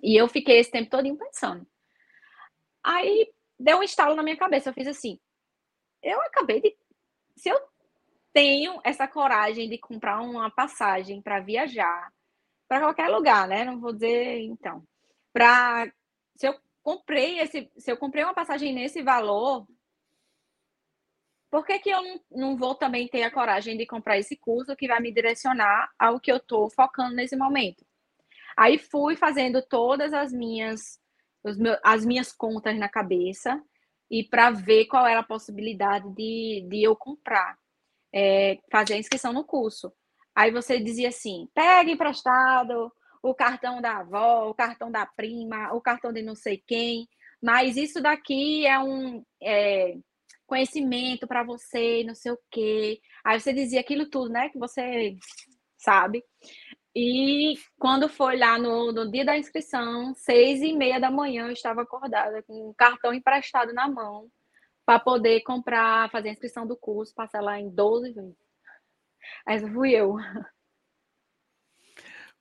[0.02, 1.68] e eu fiquei esse tempo todo pensando.
[2.84, 4.70] Aí deu um estalo na minha cabeça.
[4.70, 5.20] Eu fiz assim:
[6.02, 6.76] eu acabei de.
[7.36, 7.60] Se eu
[8.36, 12.12] tenho essa coragem de comprar uma passagem para viajar
[12.68, 13.64] para qualquer lugar, né?
[13.64, 14.84] Não vou dizer então.
[15.32, 15.90] Para
[16.36, 19.66] se eu comprei esse, se eu comprei uma passagem nesse valor,
[21.50, 24.88] por que, que eu não, vou também ter a coragem de comprar esse curso que
[24.88, 27.86] vai me direcionar ao que eu estou focando nesse momento?
[28.58, 31.00] Aí fui fazendo todas as minhas
[31.58, 33.64] meus, as minhas contas na cabeça
[34.12, 37.58] e para ver qual era a possibilidade de, de eu comprar,
[38.16, 39.92] é, fazer a inscrição no curso.
[40.34, 42.92] Aí você dizia assim: pega emprestado
[43.22, 47.08] o cartão da avó, o cartão da prima, o cartão de não sei quem,
[47.42, 49.96] mas isso daqui é um é,
[50.48, 53.00] conhecimento para você, não sei o quê.
[53.24, 54.50] Aí você dizia aquilo tudo, né?
[54.50, 55.16] Que você
[55.78, 56.24] sabe.
[56.96, 61.52] E quando foi lá no, no dia da inscrição, seis e meia da manhã, eu
[61.52, 64.30] estava acordada com um cartão emprestado na mão
[64.86, 68.36] para poder comprar, fazer a inscrição do curso, passar lá em 12 vezes.
[69.48, 70.16] Essa fui eu.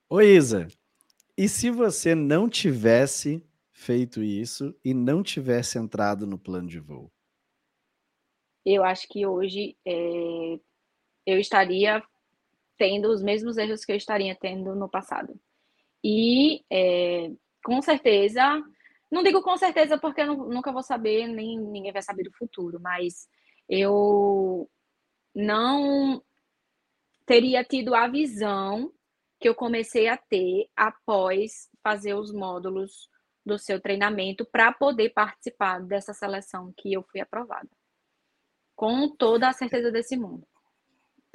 [0.07, 0.67] Ô Isa,
[1.35, 7.11] e se você não tivesse feito isso e não tivesse entrado no plano de voo?
[8.63, 10.59] Eu acho que hoje é,
[11.25, 12.01] eu estaria
[12.77, 15.39] tendo os mesmos erros que eu estaria tendo no passado.
[16.03, 17.31] E é,
[17.63, 18.63] com certeza,
[19.15, 22.81] não digo com certeza porque eu nunca vou saber, nem ninguém vai saber do futuro,
[22.81, 23.29] mas
[23.69, 24.69] eu
[25.33, 26.21] não
[27.25, 28.91] teria tido a visão
[29.39, 33.09] que eu comecei a ter após fazer os módulos
[33.45, 37.69] do seu treinamento para poder participar dessa seleção que eu fui aprovada.
[38.75, 40.45] Com toda a certeza desse mundo.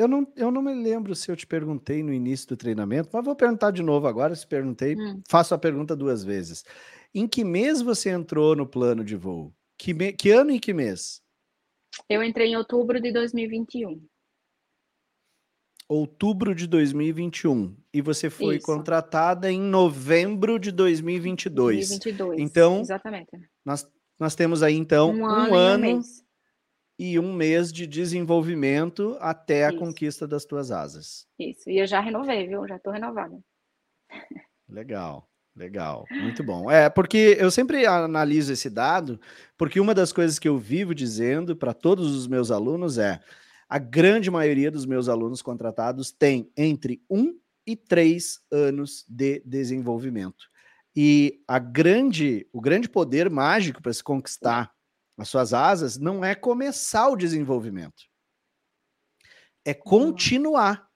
[0.01, 3.23] Eu não, eu não me lembro se eu te perguntei no início do treinamento, mas
[3.23, 4.35] vou perguntar de novo agora.
[4.35, 5.21] Se perguntei, hum.
[5.29, 6.65] faço a pergunta duas vezes.
[7.15, 9.53] Em que mês você entrou no plano de voo?
[9.77, 11.21] Que, me, que ano e que mês?
[12.09, 14.03] Eu entrei em outubro de 2021.
[15.87, 17.77] Outubro de 2021.
[17.93, 18.65] E você foi Isso.
[18.65, 21.89] contratada em novembro de 2022.
[21.91, 22.41] 2022.
[22.41, 23.29] Então, exatamente.
[23.63, 23.87] Nós,
[24.19, 26.03] nós temos aí, então, um, um ano, ano um
[27.03, 31.27] e um mês de desenvolvimento até a conquista das tuas asas.
[31.39, 32.69] Isso, e eu já renovei, viu?
[32.69, 33.41] Já estou renovada.
[34.69, 35.27] Legal.
[35.57, 36.71] Legal, muito bom.
[36.71, 39.21] É, porque eu sempre analiso esse dado,
[39.59, 43.19] porque uma das coisas que eu vivo dizendo para todos os meus alunos é:
[43.69, 47.37] a grande maioria dos meus alunos contratados tem entre um
[47.67, 50.47] e três anos de desenvolvimento.
[50.95, 54.71] E a grande, o grande poder mágico para se conquistar
[55.21, 58.05] as suas asas não é começar o desenvolvimento,
[59.65, 60.89] é continuar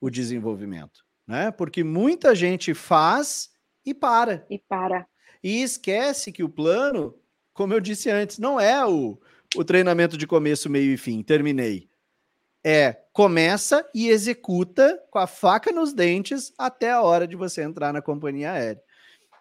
[0.00, 1.52] o desenvolvimento, né?
[1.52, 3.50] Porque muita gente faz
[3.86, 4.44] e para.
[4.50, 5.06] E para.
[5.42, 7.14] E esquece que o plano,
[7.52, 9.20] como eu disse antes, não é o,
[9.54, 11.88] o treinamento de começo, meio e fim, terminei.
[12.64, 17.92] É começa e executa com a faca nos dentes até a hora de você entrar
[17.92, 18.82] na companhia aérea.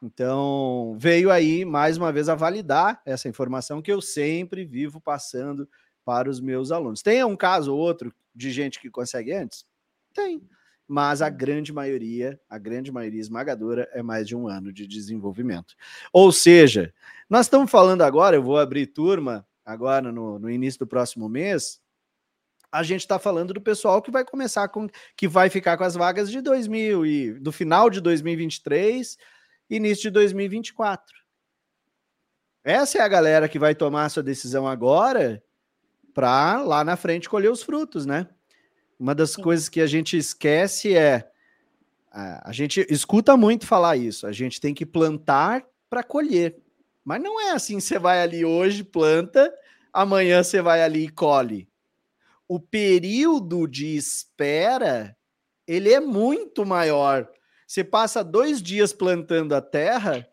[0.02, 5.68] Então, veio aí mais uma vez a validar essa informação que eu sempre vivo passando
[6.06, 7.02] para os meus alunos.
[7.02, 9.66] Tem um caso ou outro de gente que consegue antes?
[10.14, 10.42] Tem
[10.88, 15.76] mas a grande maioria, a grande maioria esmagadora, é mais de um ano de desenvolvimento.
[16.14, 16.94] Ou seja,
[17.30, 21.82] nós estamos falando agora, eu vou abrir turma agora no, no início do próximo mês.
[22.72, 25.96] A gente está falando do pessoal que vai começar com, que vai ficar com as
[25.96, 29.18] vagas de 2000 e do final de 2023,
[29.70, 31.16] início de 2024.
[32.64, 35.42] Essa é a galera que vai tomar sua decisão agora
[36.14, 38.28] para lá na frente colher os frutos, né?
[39.00, 39.42] Uma das Sim.
[39.42, 41.32] coisas que a gente esquece é
[42.12, 44.26] a gente escuta muito falar isso.
[44.26, 46.58] A gente tem que plantar para colher.
[47.06, 49.54] Mas não é assim, você vai ali hoje, planta,
[49.94, 51.70] amanhã você vai ali e colhe.
[52.48, 55.16] O período de espera,
[55.68, 57.30] ele é muito maior.
[57.68, 60.26] Você passa dois dias plantando a terra,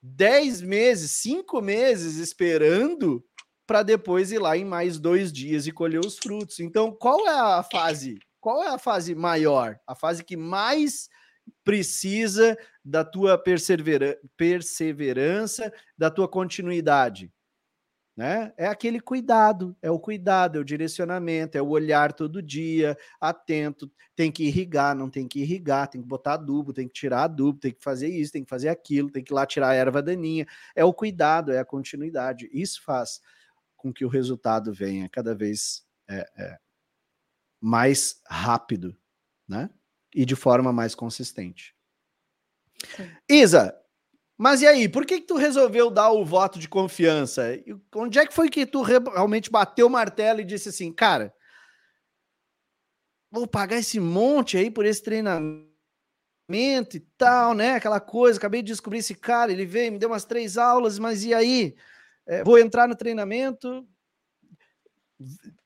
[0.00, 3.22] dez meses, cinco meses esperando
[3.66, 6.60] para depois ir lá em mais dois dias e colher os frutos.
[6.60, 8.20] Então, qual é a fase?
[8.40, 9.78] Qual é a fase maior?
[9.86, 11.08] A fase que mais
[11.64, 13.36] precisa da tua
[14.36, 17.32] perseverança, da tua continuidade.
[18.14, 18.52] Né?
[18.58, 23.90] É aquele cuidado, é o cuidado, é o direcionamento, é o olhar todo dia, atento,
[24.14, 27.58] tem que irrigar, não tem que irrigar, tem que botar adubo, tem que tirar adubo,
[27.58, 30.02] tem que fazer isso, tem que fazer aquilo, tem que ir lá tirar a erva
[30.02, 30.46] daninha.
[30.76, 32.50] É o cuidado, é a continuidade.
[32.52, 33.18] Isso faz
[33.76, 36.58] com que o resultado venha cada vez é, é,
[37.58, 38.94] mais rápido,
[39.48, 39.70] né?
[40.14, 41.74] E de forma mais consistente.
[42.94, 43.10] Sim.
[43.28, 43.74] Isa,
[44.36, 47.44] mas e aí, por que, que tu resolveu dar o voto de confiança?
[47.94, 51.32] Onde é que foi que tu realmente bateu o martelo e disse assim, cara,
[53.30, 55.66] vou pagar esse monte aí por esse treinamento
[56.96, 57.76] e tal, né?
[57.76, 61.24] Aquela coisa, acabei de descobrir esse cara, ele veio, me deu umas três aulas, mas
[61.24, 61.74] e aí?
[62.26, 63.86] é, vou entrar no treinamento,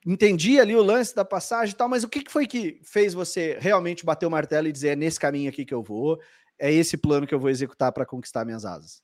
[0.04, 3.14] entendi ali o lance da passagem e tal, mas o que, que foi que fez
[3.14, 6.20] você realmente bater o martelo e dizer é nesse caminho aqui que eu vou,
[6.58, 9.02] é esse plano que eu vou executar para conquistar minhas asas?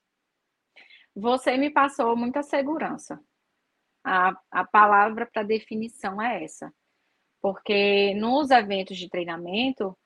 [1.14, 3.20] Você me passou muita segurança.
[4.04, 6.72] A, a palavra para definição é essa.
[7.40, 9.96] Porque nos eventos de treinamento,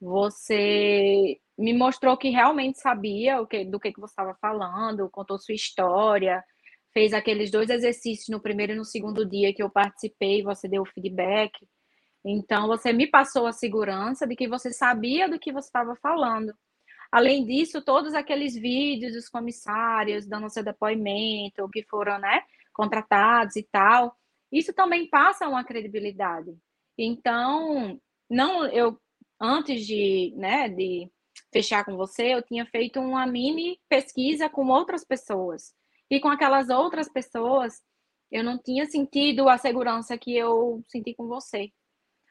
[0.00, 5.38] você me mostrou que realmente sabia o que, do que, que você estava falando, contou
[5.38, 6.44] sua história,
[6.92, 10.82] fez aqueles dois exercícios no primeiro e no segundo dia que eu participei, você deu
[10.82, 11.52] o feedback.
[12.24, 16.52] Então, você me passou a segurança de que você sabia do que você estava falando.
[17.10, 22.42] Além disso, todos aqueles vídeos dos comissários dando seu depoimento, que foram né,
[22.72, 24.16] contratados e tal,
[24.50, 26.56] isso também passa uma credibilidade.
[26.98, 28.98] Então, não, eu
[29.40, 31.10] antes de, né, de
[31.52, 35.74] fechar com você, eu tinha feito uma mini pesquisa com outras pessoas
[36.10, 37.82] e com aquelas outras pessoas,
[38.30, 41.70] eu não tinha sentido a segurança que eu senti com você.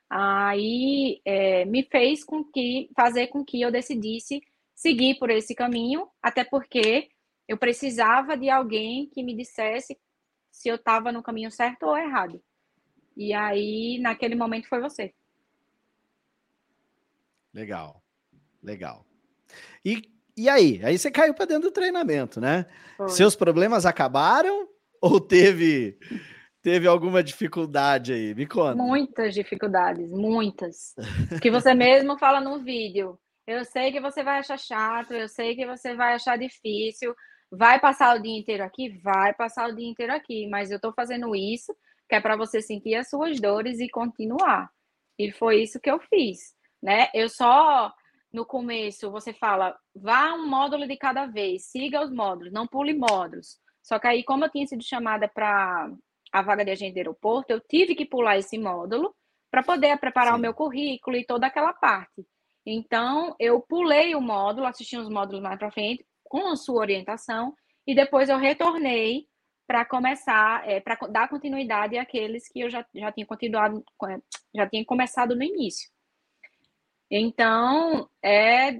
[0.10, 4.42] Aí é, me fez com que fazer com que eu decidisse
[4.76, 7.10] seguir por esse caminho, até porque
[7.48, 9.98] eu precisava de alguém que me dissesse
[10.52, 12.42] se eu estava no caminho certo ou errado.
[13.16, 15.14] E aí, naquele momento, foi você.
[17.54, 18.04] Legal,
[18.62, 19.06] legal.
[19.84, 20.82] E e aí?
[20.84, 22.66] Aí você caiu para dentro do treinamento, né?
[22.98, 23.08] Foi.
[23.10, 24.68] Seus problemas acabaram
[25.02, 25.98] ou teve
[26.62, 28.36] teve alguma dificuldade aí?
[28.36, 28.76] Me conta.
[28.76, 30.94] Muitas dificuldades, muitas.
[31.42, 33.18] Que você mesmo fala no vídeo.
[33.48, 37.16] Eu sei que você vai achar chato, eu sei que você vai achar difícil.
[37.52, 38.90] Vai passar o dia inteiro aqui?
[39.00, 41.76] Vai passar o dia inteiro aqui, mas eu tô fazendo isso
[42.08, 44.70] que é para você sentir as suas dores e continuar.
[45.18, 47.08] E foi isso que eu fiz, né?
[47.14, 47.92] Eu só
[48.32, 52.94] no começo você fala, vá um módulo de cada vez, siga os módulos, não pule
[52.94, 53.58] módulos.
[53.82, 55.90] Só que aí, como eu tinha sido chamada para
[56.32, 59.16] a vaga de agente de aeroporto, eu tive que pular esse módulo
[59.50, 60.40] para poder preparar Sim.
[60.40, 62.26] o meu currículo e toda aquela parte.
[62.66, 67.54] Então, eu pulei o módulo, assisti os módulos mais para frente, com a sua orientação,
[67.86, 69.28] e depois eu retornei
[69.68, 73.84] para começar, é, para dar continuidade àqueles que eu já, já tinha continuado,
[74.56, 75.90] já tinha começado no início.
[77.10, 78.72] Então, é,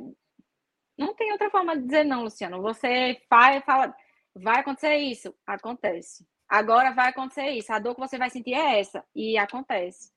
[0.98, 2.62] não tem outra forma de dizer não, Luciano.
[2.62, 3.96] Você faz, fala,
[4.36, 6.26] vai acontecer isso, acontece.
[6.48, 7.72] Agora vai acontecer isso.
[7.74, 10.12] A dor que você vai sentir é essa e acontece.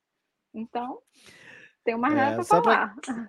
[0.55, 1.01] Então,
[1.85, 2.95] tem uma é, para falar.
[2.97, 3.29] Pra...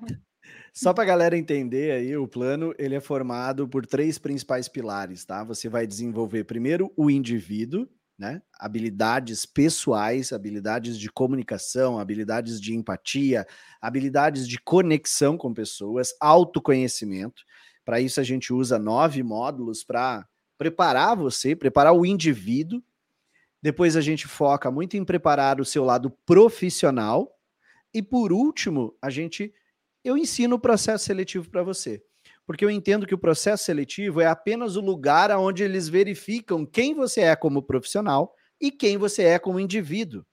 [0.73, 5.25] Só para a galera entender aí, o plano ele é formado por três principais pilares,
[5.25, 5.43] tá?
[5.43, 8.41] Você vai desenvolver primeiro o indivíduo, né?
[8.59, 13.47] Habilidades pessoais, habilidades de comunicação, habilidades de empatia,
[13.81, 17.43] habilidades de conexão com pessoas, autoconhecimento.
[17.85, 22.83] Para isso a gente usa nove módulos para preparar você, preparar o indivíduo.
[23.61, 27.35] Depois a gente foca muito em preparar o seu lado profissional.
[27.93, 29.53] E por último, a gente
[30.03, 32.01] eu ensino o processo seletivo para você.
[32.45, 36.95] Porque eu entendo que o processo seletivo é apenas o lugar onde eles verificam quem
[36.95, 40.25] você é como profissional e quem você é como indivíduo.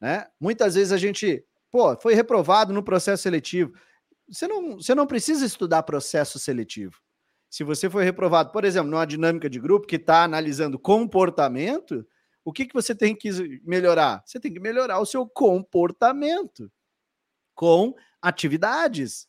[0.00, 0.26] Né?
[0.40, 3.72] Muitas vezes a gente, pô, foi reprovado no processo seletivo.
[4.28, 6.96] Você não, você não precisa estudar processo seletivo.
[7.50, 12.06] Se você foi reprovado, por exemplo, numa dinâmica de grupo que está analisando comportamento,
[12.44, 13.28] o que, que você tem que
[13.62, 14.22] melhorar?
[14.24, 16.72] Você tem que melhorar o seu comportamento
[17.60, 19.28] com atividades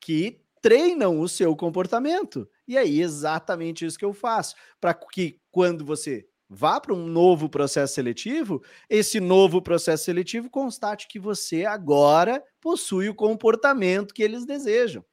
[0.00, 2.48] que treinam o seu comportamento.
[2.68, 4.54] E aí, exatamente isso que eu faço.
[4.80, 11.08] Para que quando você vá para um novo processo seletivo, esse novo processo seletivo constate
[11.08, 15.04] que você agora possui o comportamento que eles desejam.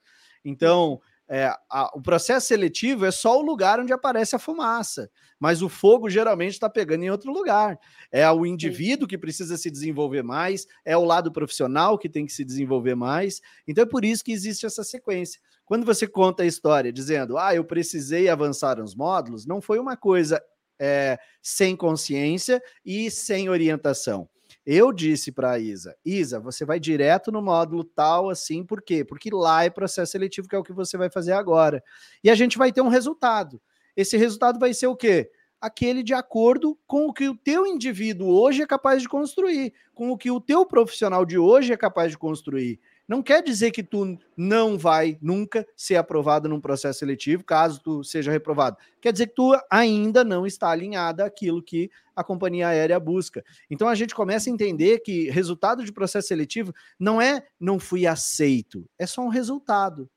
[0.46, 5.62] Então, é, a, o processo seletivo é só o lugar onde aparece a fumaça, mas
[5.62, 7.80] o fogo geralmente está pegando em outro lugar.
[8.12, 12.34] É o indivíduo que precisa se desenvolver mais, é o lado profissional que tem que
[12.34, 13.42] se desenvolver mais.
[13.68, 15.40] Então é por isso que existe essa sequência.
[15.66, 19.96] Quando você conta a história dizendo, ah, eu precisei avançar nos módulos, não foi uma
[19.96, 20.42] coisa
[20.80, 24.28] é, sem consciência e sem orientação.
[24.66, 29.04] Eu disse para Isa, Isa, você vai direto no módulo tal, assim, por quê?
[29.04, 31.84] Porque lá é processo seletivo, que é o que você vai fazer agora.
[32.24, 33.62] E a gente vai ter um resultado.
[33.96, 35.32] Esse resultado vai ser o quê?
[35.60, 40.12] Aquele de acordo com o que o teu indivíduo hoje é capaz de construir, com
[40.12, 42.80] o que o teu profissional de hoje é capaz de construir.
[43.10, 48.04] Não quer dizer que tu não vai nunca ser aprovado num processo seletivo, caso tu
[48.04, 48.78] seja reprovado.
[49.02, 53.44] Quer dizer que tu ainda não está alinhada àquilo que a companhia aérea busca.
[53.68, 58.06] Então a gente começa a entender que resultado de processo seletivo não é não fui
[58.06, 60.08] aceito, é só um resultado.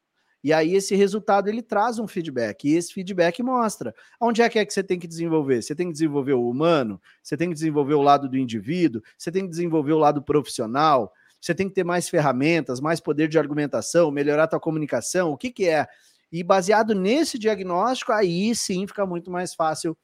[0.45, 4.59] E aí esse resultado ele traz um feedback, e esse feedback mostra onde é que
[4.59, 5.63] é que você tem que desenvolver.
[5.63, 9.33] Você tem que desenvolver o humano, você tem que desenvolver o lado do indivíduo, você
[9.33, 11.11] tem que desenvolver o lado profissional,
[11.43, 15.37] você tem que ter mais ferramentas, mais poder de argumentação, melhorar a tua comunicação, o
[15.37, 15.89] que que é?
[16.31, 19.99] E baseado nesse diagnóstico, aí sim fica muito mais fácil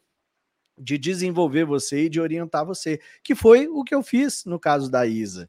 [0.76, 4.90] de desenvolver você e de orientar você, que foi o que eu fiz no caso
[4.90, 5.48] da Isa.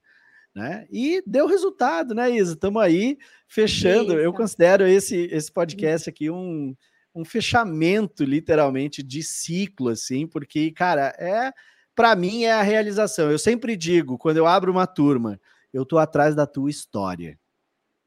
[0.54, 0.88] Né?
[0.92, 2.54] E deu resultado, né, Isa?
[2.54, 3.18] Estamos aí
[3.48, 4.14] fechando.
[4.14, 6.76] Eu considero esse, esse podcast aqui um,
[7.14, 11.52] um fechamento, literalmente, de ciclo, assim, porque, cara, é
[11.96, 13.30] para mim é a realização.
[13.30, 15.40] Eu sempre digo, quando eu abro uma turma,
[15.74, 17.40] eu estou atrás da tua história.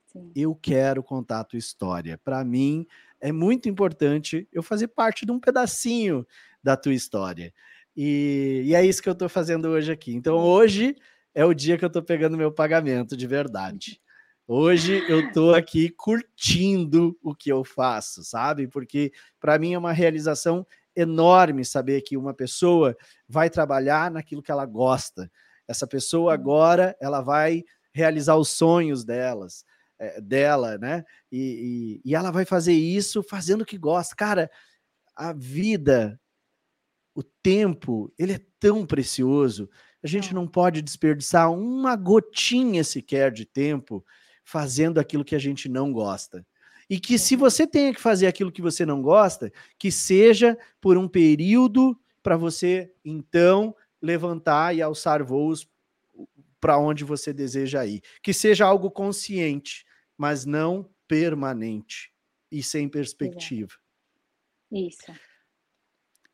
[0.07, 0.31] Sim.
[0.35, 2.19] Eu quero contar a tua história.
[2.23, 2.87] Para mim,
[3.21, 6.27] é muito importante eu fazer parte de um pedacinho
[6.63, 7.53] da tua história.
[7.97, 10.15] E, e é isso que eu estou fazendo hoje aqui.
[10.15, 10.97] Então, hoje
[11.35, 14.01] é o dia que eu estou pegando meu pagamento de verdade.
[14.47, 18.67] Hoje eu estou aqui curtindo o que eu faço, sabe?
[18.67, 22.97] Porque para mim é uma realização enorme saber que uma pessoa
[23.27, 25.31] vai trabalhar naquilo que ela gosta,
[25.69, 26.41] essa pessoa uhum.
[26.41, 29.65] agora ela vai realizar os sonhos delas,
[29.99, 31.05] é, dela, né?
[31.31, 34.15] E, e, e ela vai fazer isso fazendo o que gosta.
[34.17, 34.51] Cara,
[35.15, 36.21] a vida,
[37.15, 39.69] o tempo, ele é tão precioso.
[40.03, 44.05] A gente não pode desperdiçar uma gotinha sequer de tempo
[44.45, 46.45] fazendo aquilo que a gente não gosta.
[46.91, 50.99] E que se você tenha que fazer aquilo que você não gosta, que seja por
[50.99, 55.67] um período para você então levantar e alçar voos
[56.61, 58.03] para onde você deseja ir.
[58.23, 59.85] Que seja algo consciente,
[60.17, 62.13] mas não permanente
[62.51, 63.73] e sem perspectiva.
[64.71, 65.13] Isso.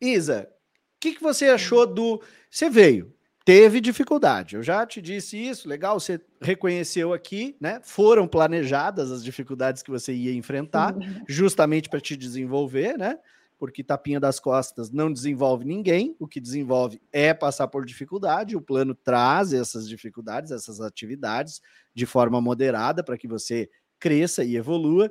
[0.00, 0.48] Isa,
[0.96, 2.22] o que, que você achou do.
[2.50, 3.14] Você veio,
[3.44, 4.56] teve dificuldade.
[4.56, 7.80] Eu já te disse isso, legal, você reconheceu aqui, né?
[7.82, 10.94] Foram planejadas as dificuldades que você ia enfrentar,
[11.26, 13.18] justamente para te desenvolver, né?
[13.58, 18.60] Porque tapinha das costas não desenvolve ninguém, o que desenvolve é passar por dificuldade, o
[18.60, 21.60] plano traz essas dificuldades, essas atividades
[21.92, 25.10] de forma moderada para que você cresça e evolua.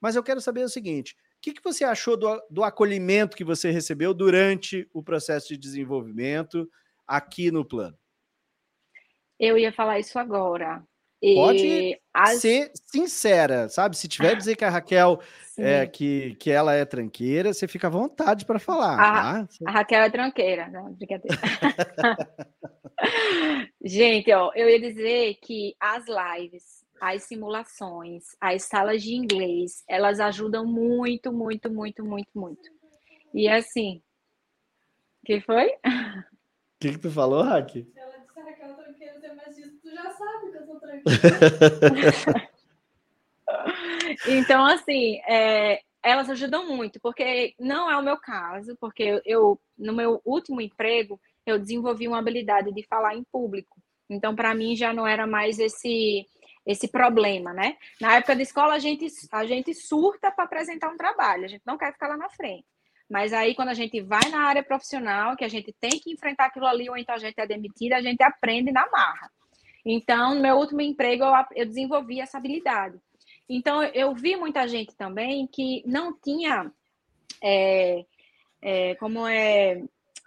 [0.00, 3.44] Mas eu quero saber o seguinte: o que, que você achou do, do acolhimento que
[3.44, 6.70] você recebeu durante o processo de desenvolvimento
[7.06, 7.96] aqui no plano?
[9.38, 10.82] Eu ia falar isso agora.
[11.20, 12.40] Pode as...
[12.40, 13.96] ser sincera, sabe?
[13.96, 15.18] Se tiver dizer que a Raquel
[15.56, 18.94] é, que, que ela é tranqueira, você fica à vontade para falar.
[18.94, 19.48] A, tá?
[19.66, 21.36] a, Raquel é tranqueira, não, brincadeira.
[23.82, 30.20] Gente, ó, eu ia dizer que as lives, as simulações, as salas de inglês, elas
[30.20, 32.70] ajudam muito, muito, muito, muito, muito.
[33.32, 34.02] E assim,
[35.24, 35.68] que foi?
[35.68, 37.86] O que, que tu falou, Raquel,
[38.96, 41.02] tranqueira, mas isso tu já sabe que eu sou tranquila.
[44.28, 49.92] então, assim, é, elas ajudam muito, porque não é o meu caso, porque eu, no
[49.92, 53.80] meu último emprego, eu desenvolvi uma habilidade de falar em público.
[54.08, 56.26] Então, para mim, já não era mais esse
[56.66, 57.76] esse problema, né?
[58.00, 61.62] Na época da escola, a gente, a gente surta para apresentar um trabalho, a gente
[61.64, 62.66] não quer ficar lá na frente.
[63.08, 66.46] Mas aí, quando a gente vai na área profissional, que a gente tem que enfrentar
[66.46, 69.30] aquilo ali, ou então a gente é demitida, a gente aprende na marra.
[69.88, 72.98] Então, no meu último emprego, eu, eu desenvolvi essa habilidade.
[73.48, 76.72] Então, eu vi muita gente também que não tinha,
[77.40, 78.04] é,
[78.60, 79.80] é, como é,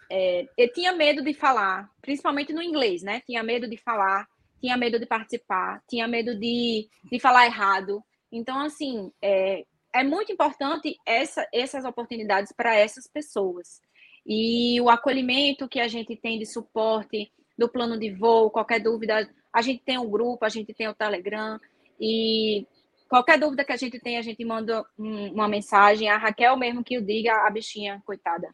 [0.09, 3.21] é, eu tinha medo de falar, principalmente no inglês, né?
[3.25, 4.25] Tinha medo de falar,
[4.61, 8.01] tinha medo de participar, tinha medo de, de falar errado.
[8.31, 13.81] Então, assim, é, é muito importante essa, essas oportunidades para essas pessoas.
[14.25, 19.29] E o acolhimento que a gente tem de suporte do plano de voo, qualquer dúvida,
[19.53, 21.59] a gente tem um grupo, a gente tem o Telegram,
[21.99, 22.65] e
[23.09, 26.07] Qualquer dúvida que a gente tem, a gente manda um, uma mensagem.
[26.07, 28.53] A Raquel mesmo que o diga, a bichinha, coitada.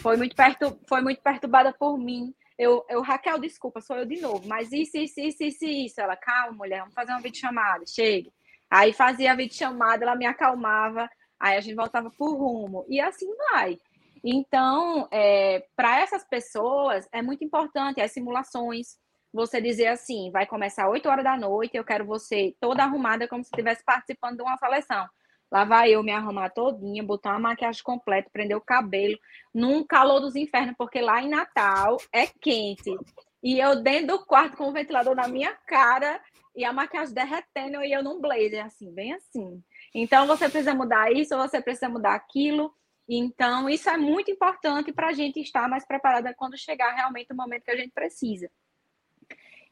[0.00, 2.34] Foi muito, pertu foi muito perturbada por mim.
[2.58, 4.48] Eu, eu, Raquel, desculpa, sou eu de novo.
[4.48, 6.00] Mas isso, isso, isso, isso, isso.
[6.00, 8.32] Ela, calma, mulher, vamos fazer uma videochamada, chegue.
[8.70, 11.06] Aí fazia a videochamada, ela me acalmava,
[11.38, 12.86] aí a gente voltava por rumo.
[12.88, 13.78] E assim vai.
[14.24, 18.96] Então, é, para essas pessoas, é muito importante as simulações,
[19.34, 23.42] você dizer assim, vai começar 8 horas da noite, eu quero você toda arrumada como
[23.42, 25.06] se estivesse participando de uma seleção.
[25.50, 29.18] Lá vai eu me arrumar todinha, botar uma maquiagem completa, prender o cabelo,
[29.52, 32.96] num calor dos infernos, porque lá em Natal é quente.
[33.42, 36.20] E eu dentro do quarto com o ventilador na minha cara
[36.54, 39.60] e a maquiagem derretendo e eu num blazer, assim, bem assim.
[39.92, 42.72] Então você precisa mudar isso, você precisa mudar aquilo.
[43.08, 47.36] Então, isso é muito importante para a gente estar mais preparada quando chegar realmente o
[47.36, 48.50] momento que a gente precisa.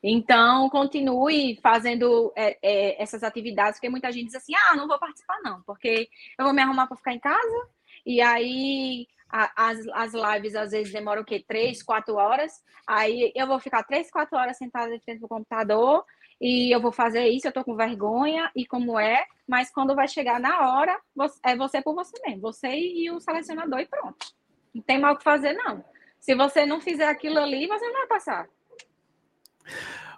[0.02, 4.98] Então, continue fazendo é, é, essas atividades, porque muita gente diz assim: ah, não vou
[4.98, 7.68] participar, não, porque eu vou me arrumar para ficar em casa,
[8.04, 11.44] e aí a, as, as lives às vezes demoram o quê?
[11.46, 12.52] Três, quatro horas,
[12.86, 16.04] aí eu vou ficar três, quatro horas sentada frente do computador,
[16.40, 20.08] e eu vou fazer isso, eu tô com vergonha, e como é, mas quando vai
[20.08, 21.00] chegar na hora,
[21.44, 24.26] é você por você mesmo, você e o selecionador, e pronto.
[24.74, 25.84] Não tem mal o que fazer, não.
[26.18, 28.48] Se você não fizer aquilo ali, você não vai passar.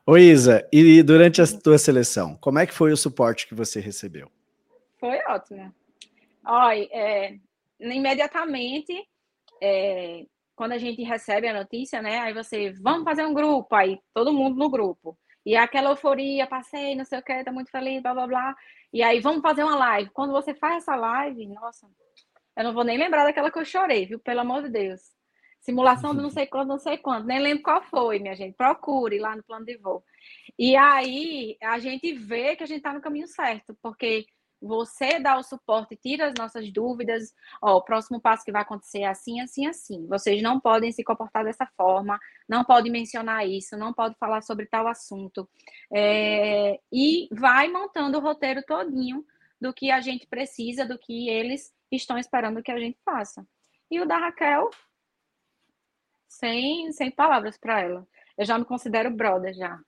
[0.07, 3.81] Ô Isa, e durante a tua seleção, como é que foi o suporte que você
[3.81, 4.31] recebeu?
[4.99, 5.75] Foi ótimo.
[6.45, 7.39] Olha, é,
[7.81, 8.93] imediatamente,
[9.63, 12.19] é, quando a gente recebe a notícia, né?
[12.21, 15.17] Aí você, vamos fazer um grupo, aí todo mundo no grupo.
[15.45, 18.57] E aquela euforia, passei, não sei o que, tá muito feliz, blá blá blá.
[18.93, 20.11] E aí, vamos fazer uma live.
[20.11, 21.87] Quando você faz essa live, nossa,
[22.57, 24.19] eu não vou nem lembrar daquela que eu chorei, viu?
[24.19, 25.01] Pelo amor de Deus.
[25.65, 27.27] Simulação do não sei quanto, não sei quanto.
[27.27, 28.55] Nem lembro qual foi, minha gente.
[28.55, 30.05] Procure lá no plano de voo.
[30.59, 34.27] E aí a gente vê que a gente está no caminho certo, porque
[34.61, 37.35] você dá o suporte, tira as nossas dúvidas.
[37.63, 40.07] Ó, o próximo passo que vai acontecer é assim, assim, assim.
[40.07, 44.67] Vocês não podem se comportar dessa forma, não podem mencionar isso, não podem falar sobre
[44.67, 45.49] tal assunto.
[45.93, 49.25] É, e vai montando o roteiro todinho
[49.59, 53.47] do que a gente precisa, do que eles estão esperando que a gente faça.
[53.91, 54.71] E o da Raquel
[56.39, 58.07] sem, sem palavras para ela.
[58.37, 59.79] Eu já me considero brother já.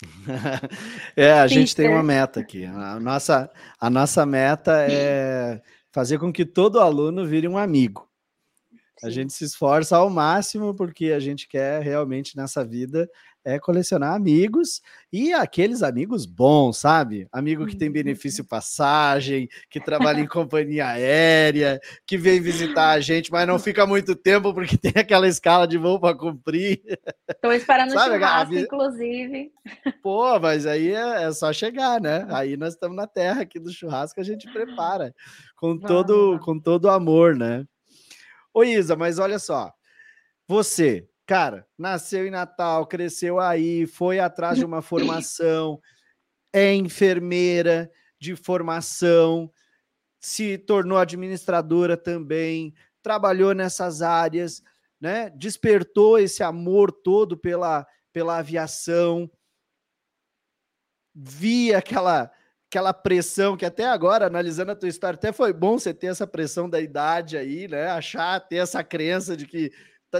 [1.16, 2.64] é, a gente tem uma meta aqui.
[2.64, 5.62] A nossa, a nossa meta é
[5.92, 8.10] fazer com que todo aluno vire um amigo.
[8.98, 9.06] Sim.
[9.06, 13.08] A gente se esforça ao máximo porque a gente quer realmente nessa vida
[13.44, 14.80] é colecionar amigos
[15.12, 17.28] e aqueles amigos bons, sabe?
[17.30, 17.94] Amigo que tem uhum.
[17.94, 23.86] benefício passagem, que trabalha em companhia aérea, que vem visitar a gente, mas não fica
[23.86, 26.82] muito tempo porque tem aquela escala de voo para cumprir.
[27.28, 29.52] Estou esperando o churrasco, inclusive.
[30.02, 32.26] Pô, mas aí é, é, só chegar, né?
[32.30, 35.14] Aí nós estamos na terra aqui do churrasco, a gente prepara
[35.56, 37.64] com todo, com todo amor, né?
[38.52, 39.72] Ô Isa, mas olha só,
[40.46, 45.80] você Cara, nasceu em Natal, cresceu aí, foi atrás de uma formação,
[46.52, 49.50] é enfermeira de formação,
[50.20, 54.62] se tornou administradora também, trabalhou nessas áreas,
[55.00, 55.30] né?
[55.30, 59.30] Despertou esse amor todo pela, pela aviação,
[61.14, 62.30] via aquela
[62.74, 66.26] aquela pressão que até agora, analisando a tua história, até foi bom você ter essa
[66.26, 67.86] pressão da idade aí, né?
[67.86, 69.70] Achar, ter essa crença de que,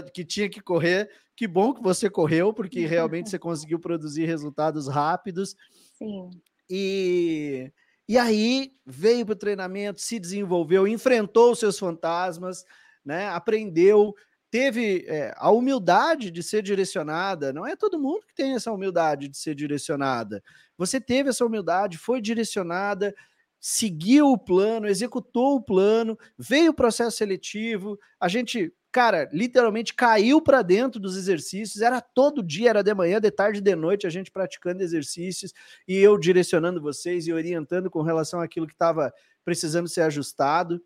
[0.03, 1.09] que tinha que correr.
[1.35, 5.55] Que bom que você correu, porque realmente você conseguiu produzir resultados rápidos.
[5.97, 6.29] Sim.
[6.69, 7.71] E,
[8.07, 12.63] e aí veio para o treinamento, se desenvolveu, enfrentou os seus fantasmas,
[13.03, 13.27] né?
[13.29, 14.15] Aprendeu,
[14.49, 17.51] teve é, a humildade de ser direcionada.
[17.51, 20.41] Não é todo mundo que tem essa humildade de ser direcionada.
[20.77, 23.13] Você teve essa humildade, foi direcionada,
[23.59, 27.99] seguiu o plano, executou o plano, veio o processo seletivo.
[28.19, 31.81] A gente, cara, literalmente caiu para dentro dos exercícios.
[31.81, 35.53] Era todo dia, era de manhã, de tarde, de noite, a gente praticando exercícios
[35.87, 40.83] e eu direcionando vocês e orientando com relação àquilo que estava precisando ser ajustado.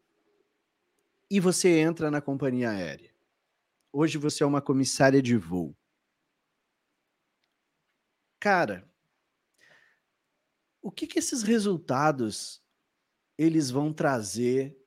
[1.30, 3.12] E você entra na companhia aérea.
[3.92, 5.76] Hoje você é uma comissária de voo.
[8.40, 8.88] Cara,
[10.82, 12.64] o que, que esses resultados
[13.38, 14.78] eles vão trazer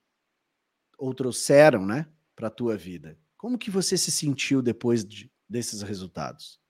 [0.98, 3.18] ou trouxeram, né, para a tua vida?
[3.36, 6.60] Como que você se sentiu depois de, desses resultados?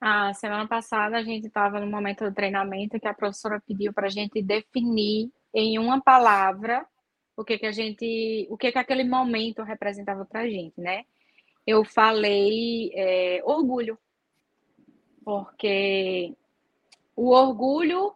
[0.00, 4.06] A semana passada a gente estava no momento do treinamento que a professora pediu para
[4.06, 6.86] a gente definir em uma palavra
[7.36, 11.04] o que que a gente, o que que aquele momento representava para a gente, né?
[11.66, 13.98] Eu falei é, orgulho,
[15.24, 16.36] porque
[17.18, 18.14] o orgulho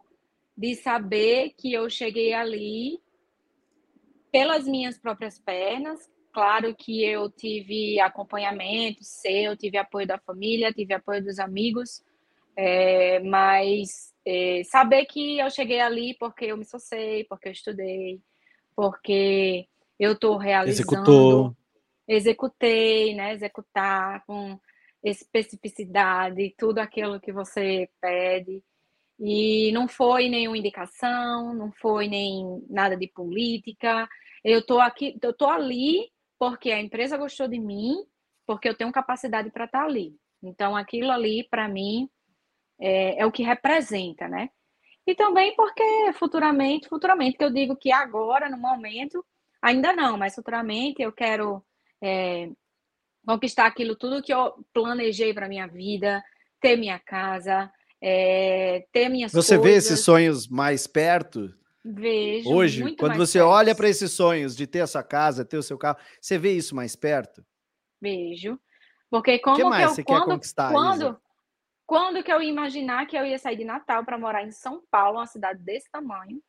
[0.55, 3.01] de saber que eu cheguei ali
[4.31, 6.09] pelas minhas próprias pernas.
[6.31, 12.01] Claro que eu tive acompanhamento seu, tive apoio da família, tive apoio dos amigos,
[12.55, 18.21] é, mas é, saber que eu cheguei ali porque eu me socei, porque eu estudei,
[18.73, 19.67] porque
[19.99, 20.81] eu estou realizando.
[20.81, 21.57] Executou.
[22.07, 23.33] Executei, né?
[23.33, 24.57] Executar com
[25.03, 28.63] especificidade, tudo aquilo que você pede.
[29.19, 34.07] E não foi nenhuma indicação, não foi nem nada de política.
[34.43, 37.95] Eu estou aqui, eu tô ali porque a empresa gostou de mim,
[38.45, 40.15] porque eu tenho capacidade para estar tá ali.
[40.41, 42.09] Então, aquilo ali, para mim,
[42.79, 44.49] é, é, o que representa, né?
[45.07, 45.83] E também porque
[46.13, 49.25] futuramente, futuramente, que eu digo que agora, no momento,
[49.61, 51.63] ainda não, mas futuramente eu quero
[52.01, 52.49] é,
[53.25, 56.23] conquistar aquilo tudo que eu planejei para minha vida,
[56.59, 57.71] ter minha casa,
[58.05, 59.63] é, ter minhas Você coisas.
[59.63, 61.55] vê esses sonhos mais perto?
[61.85, 62.49] Vejo.
[62.49, 63.49] Hoje, quando você perto.
[63.49, 66.51] olha para esses sonhos de ter a sua casa, ter o seu carro, você vê
[66.51, 67.45] isso mais perto?
[68.01, 68.59] Vejo.
[69.09, 71.21] Porque como que, mais que eu, você quando, quer conquistar, quando, Isa?
[71.85, 74.83] Quando que eu ia imaginar que eu ia sair de Natal para morar em São
[74.91, 76.41] Paulo, uma cidade desse tamanho,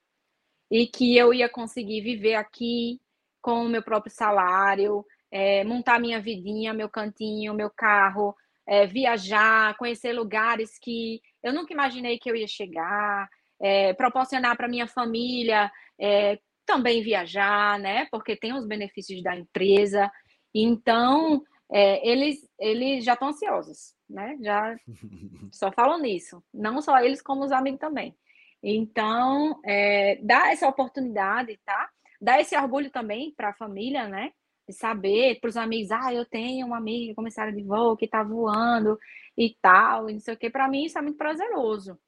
[0.69, 3.01] e que eu ia conseguir viver aqui
[3.41, 8.35] com o meu próprio salário, é, montar minha vidinha, meu cantinho, meu carro,
[8.67, 13.29] é, viajar, conhecer lugares que eu nunca imaginei que eu ia chegar,
[13.61, 15.71] é, proporcionar para minha família
[16.01, 18.09] é, também viajar, né?
[18.11, 20.11] Porque tem os benefícios da empresa.
[20.53, 24.37] Então, é, eles, eles já estão ansiosos né?
[24.41, 24.77] Já
[25.53, 26.43] só falam nisso.
[26.53, 28.17] Não só eles, como os amigos também.
[28.63, 31.91] Então, é, dá essa oportunidade, tá?
[32.21, 34.33] Dá esse orgulho também para a família, né?
[34.67, 38.23] De saber, para os amigos, ah, eu tenho uma amiga comissária de voo que está
[38.23, 38.99] voando
[39.37, 40.49] e tal, e não sei o quê.
[40.49, 41.99] Para mim, isso é muito prazeroso.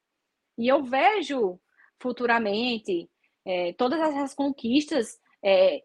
[0.56, 1.60] E eu vejo
[2.00, 3.10] futuramente
[3.44, 5.82] é, todas essas conquistas é,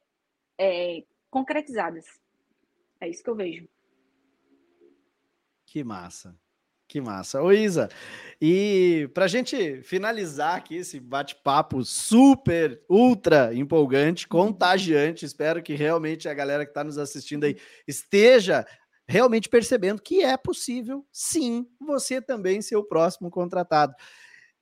[0.57, 2.05] é, concretizadas.
[2.99, 3.67] É isso que eu vejo.
[5.65, 6.39] Que massa.
[6.91, 7.41] Que massa.
[7.41, 7.87] Ô, Isa,
[8.41, 16.27] e para a gente finalizar aqui esse bate-papo super, ultra empolgante, contagiante, espero que realmente
[16.27, 17.55] a galera que está nos assistindo aí
[17.87, 18.67] esteja
[19.07, 23.95] realmente percebendo que é possível, sim, você também ser o próximo contratado.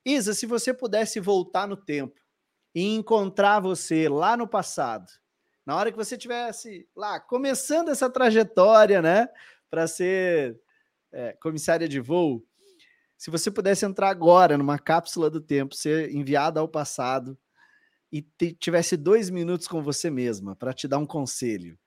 [0.04, 2.20] Isa, se você pudesse voltar no tempo
[2.72, 5.10] e encontrar você lá no passado,
[5.66, 9.28] na hora que você tivesse lá começando essa trajetória, né,
[9.68, 10.60] para ser
[11.12, 12.44] é, comissária de voo,
[13.16, 17.38] se você pudesse entrar agora numa cápsula do tempo, ser enviada ao passado
[18.10, 18.22] e
[18.58, 21.78] tivesse dois minutos com você mesma para te dar um conselho,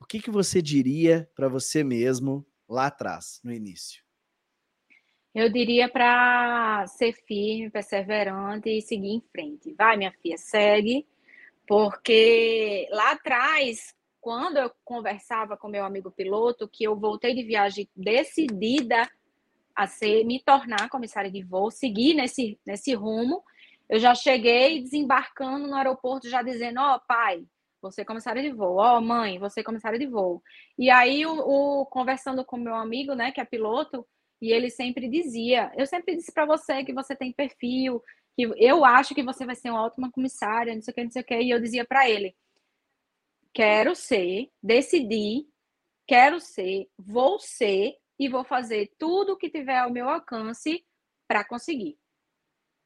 [0.00, 4.02] o que, que você diria para você mesmo lá atrás, no início?
[5.34, 9.74] Eu diria para ser firme, perseverante e seguir em frente.
[9.74, 11.06] Vai, minha filha, segue,
[11.66, 17.88] porque lá atrás, quando eu conversava com meu amigo piloto, que eu voltei de viagem
[17.96, 19.08] decidida
[19.74, 23.42] a ser, me tornar comissária de voo, seguir nesse, nesse rumo,
[23.88, 27.44] eu já cheguei desembarcando no aeroporto, já dizendo, ó, oh, pai,
[27.80, 30.42] você é comissária de voo, ó, oh, mãe, você é comissária de voo.
[30.78, 34.06] E aí, o, o, conversando com meu amigo, né, que é piloto,
[34.40, 38.02] e ele sempre dizia, eu sempre disse para você que você tem perfil,
[38.36, 41.10] que eu acho que você vai ser uma ótima comissária, não sei o que, não
[41.10, 42.34] sei o que, e eu dizia para ele,
[43.52, 45.46] quero ser, decidi,
[46.06, 50.84] quero ser, vou ser e vou fazer tudo o que tiver ao meu alcance
[51.26, 51.98] para conseguir.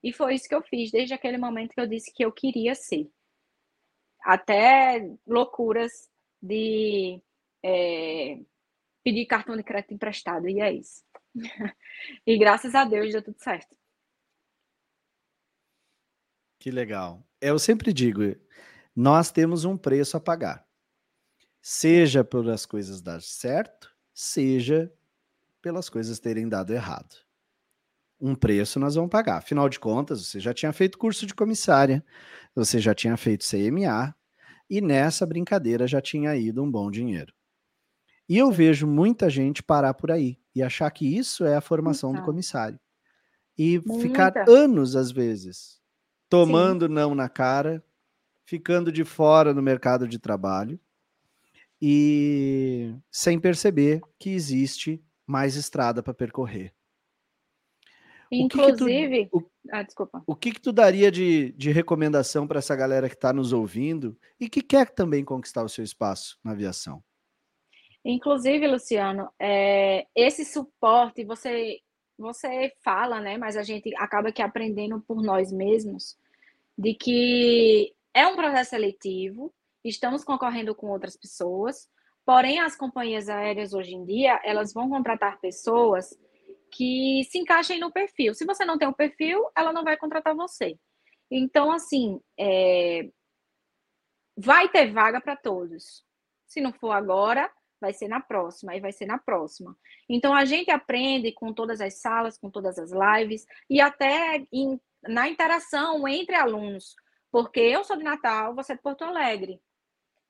[0.02, 2.74] E foi isso que eu fiz desde aquele momento que eu disse que eu queria
[2.74, 3.10] ser.
[4.22, 5.90] Até loucuras
[6.42, 7.20] de
[7.64, 8.38] é,
[9.02, 11.02] pedir cartão de crédito emprestado, e é isso.
[12.26, 13.74] e graças a Deus deu tudo certo.
[16.60, 17.26] Que legal.
[17.40, 18.22] Eu sempre digo,
[18.94, 20.64] nós temos um preço a pagar.
[21.60, 24.92] Seja pelas coisas dar certo, seja
[25.62, 27.16] pelas coisas terem dado errado.
[28.20, 29.38] Um preço nós vamos pagar.
[29.38, 32.04] Afinal de contas, você já tinha feito curso de comissária,
[32.54, 34.14] você já tinha feito CMA,
[34.68, 37.32] e nessa brincadeira já tinha ido um bom dinheiro.
[38.28, 42.12] E eu vejo muita gente parar por aí e achar que isso é a formação
[42.12, 42.78] do comissário.
[43.56, 44.02] E muita.
[44.02, 45.80] ficar anos, às vezes,
[46.28, 46.92] tomando Sim.
[46.92, 47.84] não na cara,
[48.44, 50.78] ficando de fora no mercado de trabalho
[51.80, 56.72] e sem perceber que existe mais estrada para percorrer.
[58.30, 60.22] Inclusive, o que, que tu, o, ah, desculpa.
[60.26, 64.16] O que, que tu daria de, de recomendação para essa galera que está nos ouvindo
[64.40, 67.02] e que quer também conquistar o seu espaço na aviação?
[68.04, 71.80] Inclusive, Luciano, é, esse suporte você
[72.16, 73.36] você fala, né?
[73.36, 76.16] Mas a gente acaba que aprendendo por nós mesmos
[76.78, 79.52] de que é um processo seletivo,
[79.84, 81.88] estamos concorrendo com outras pessoas,
[82.24, 86.16] porém as companhias aéreas hoje em dia elas vão contratar pessoas
[86.70, 88.34] que se encaixem no perfil.
[88.34, 90.76] Se você não tem o um perfil, ela não vai contratar você.
[91.30, 93.08] Então, assim, é...
[94.36, 96.04] vai ter vaga para todos.
[96.46, 97.50] Se não for agora,
[97.80, 99.76] vai ser na próxima, e vai ser na próxima.
[100.08, 104.80] Então, a gente aprende com todas as salas, com todas as lives, e até em,
[105.06, 106.96] na interação entre alunos,
[107.34, 109.60] porque eu sou de Natal, você é de Porto Alegre.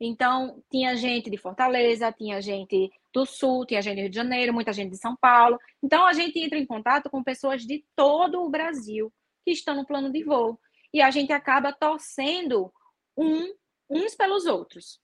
[0.01, 4.55] Então, tinha gente de Fortaleza, tinha gente do Sul, tinha gente do Rio de Janeiro,
[4.55, 5.59] muita gente de São Paulo.
[5.83, 9.13] Então, a gente entra em contato com pessoas de todo o Brasil
[9.45, 10.59] que estão no plano de voo.
[10.95, 12.73] E a gente acaba torcendo
[13.15, 13.53] um,
[13.91, 14.99] uns pelos outros.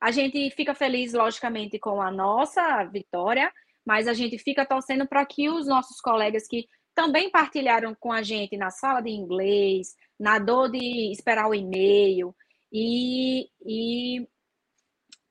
[0.00, 3.52] A gente fica feliz, logicamente, com a nossa vitória,
[3.84, 8.22] mas a gente fica torcendo para que os nossos colegas que também partilharam com a
[8.22, 12.34] gente na sala de inglês, na dor de esperar o e-mail
[12.72, 14.28] e, e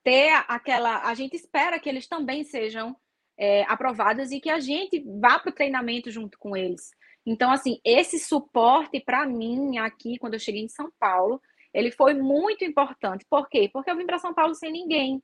[0.03, 1.07] ter aquela.
[1.07, 2.95] A gente espera que eles também sejam
[3.37, 6.91] é, aprovados e que a gente vá para o treinamento junto com eles.
[7.25, 11.41] Então, assim, esse suporte para mim aqui, quando eu cheguei em São Paulo,
[11.73, 13.25] ele foi muito importante.
[13.29, 13.69] Por quê?
[13.71, 15.21] Porque eu vim para São Paulo sem ninguém.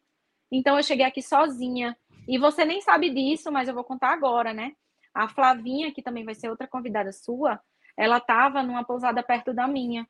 [0.52, 1.98] Então eu cheguei aqui sozinha.
[2.28, 4.74] E você nem sabe disso, mas eu vou contar agora, né?
[5.18, 7.60] A Flavinha, que também vai ser outra convidada sua,
[7.98, 10.08] ela estava numa pousada perto da minha.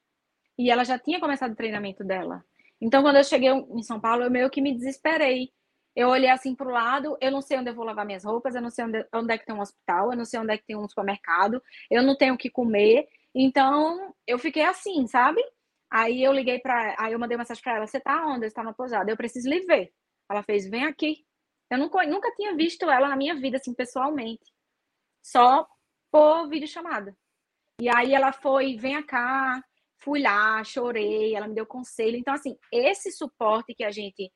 [0.57, 2.43] E ela já tinha começado o treinamento dela.
[2.81, 5.51] Então, quando eu cheguei em São Paulo, eu meio que me desesperei.
[5.95, 8.53] Eu olhei assim para o lado, eu não sei onde eu vou lavar minhas roupas,
[8.53, 10.57] eu não sei onde, onde é que tem um hospital, eu não sei onde é
[10.57, 13.07] que tem um supermercado, eu não tenho o que comer.
[13.34, 15.41] Então, eu fiquei assim, sabe?
[15.89, 18.45] Aí eu liguei para, aí eu mandei uma mensagem para ela: "Você tá onde?
[18.45, 19.09] Está na pousada.
[19.11, 19.91] Eu preciso lhe ver".
[20.29, 21.25] Ela fez: "Vem aqui".
[21.71, 24.45] Eu nunca, nunca tinha visto ela na minha vida assim pessoalmente.
[25.27, 25.67] Só
[26.09, 27.15] por vídeo chamada.
[27.81, 29.61] E aí ela foi: "Vem cá".
[29.99, 32.15] Fui lá, chorei, ela me deu conselho.
[32.17, 34.31] Então assim, esse suporte que a gente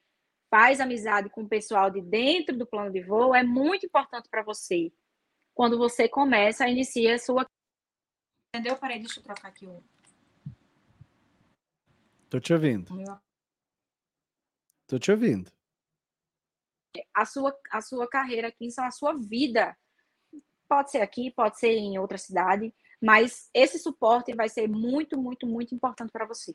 [0.49, 4.43] faz amizade com o pessoal de dentro do plano de voo é muito importante para
[4.43, 4.91] você.
[5.53, 7.45] Quando você começa a iniciar a sua
[8.53, 8.77] Entendeu?
[8.77, 9.81] Parei, deixa eu trocar aqui o
[12.29, 12.93] Tô te ouvindo.
[14.87, 15.49] Tô te ouvindo.
[17.13, 19.77] A sua, a sua carreira aqui, são a sua vida.
[20.71, 25.45] Pode ser aqui, pode ser em outra cidade, mas esse suporte vai ser muito, muito,
[25.45, 26.53] muito importante para você.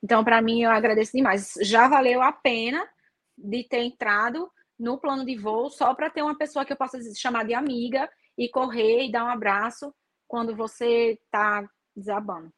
[0.00, 1.54] Então, para mim, eu agradeço demais.
[1.62, 2.88] Já valeu a pena
[3.36, 4.48] de ter entrado
[4.78, 8.08] no plano de voo só para ter uma pessoa que eu possa chamar de amiga
[8.38, 9.92] e correr e dar um abraço
[10.28, 12.52] quando você está desabando.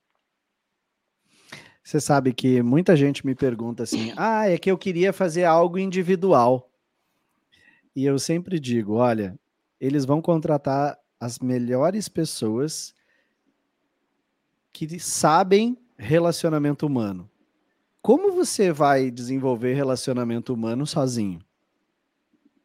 [1.83, 5.79] Você sabe que muita gente me pergunta assim: ah, é que eu queria fazer algo
[5.79, 6.71] individual.
[7.97, 9.39] E eu sempre digo: olha,
[9.81, 12.95] eles vão contratar as melhores pessoas
[14.73, 17.29] que sabem relacionamento humano.
[18.01, 21.41] Como você vai desenvolver relacionamento humano sozinho?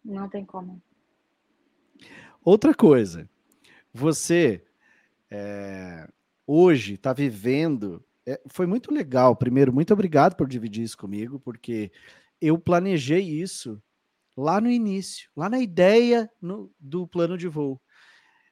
[0.04, 0.82] Não tem como.
[2.44, 3.30] Outra coisa,
[3.94, 4.64] você
[5.32, 6.08] é,
[6.46, 8.04] hoje está vivendo.
[8.26, 9.36] É, foi muito legal.
[9.36, 11.92] Primeiro, muito obrigado por dividir isso comigo, porque
[12.40, 13.82] eu planejei isso
[14.36, 17.82] lá no início, lá na ideia no, do plano de voo.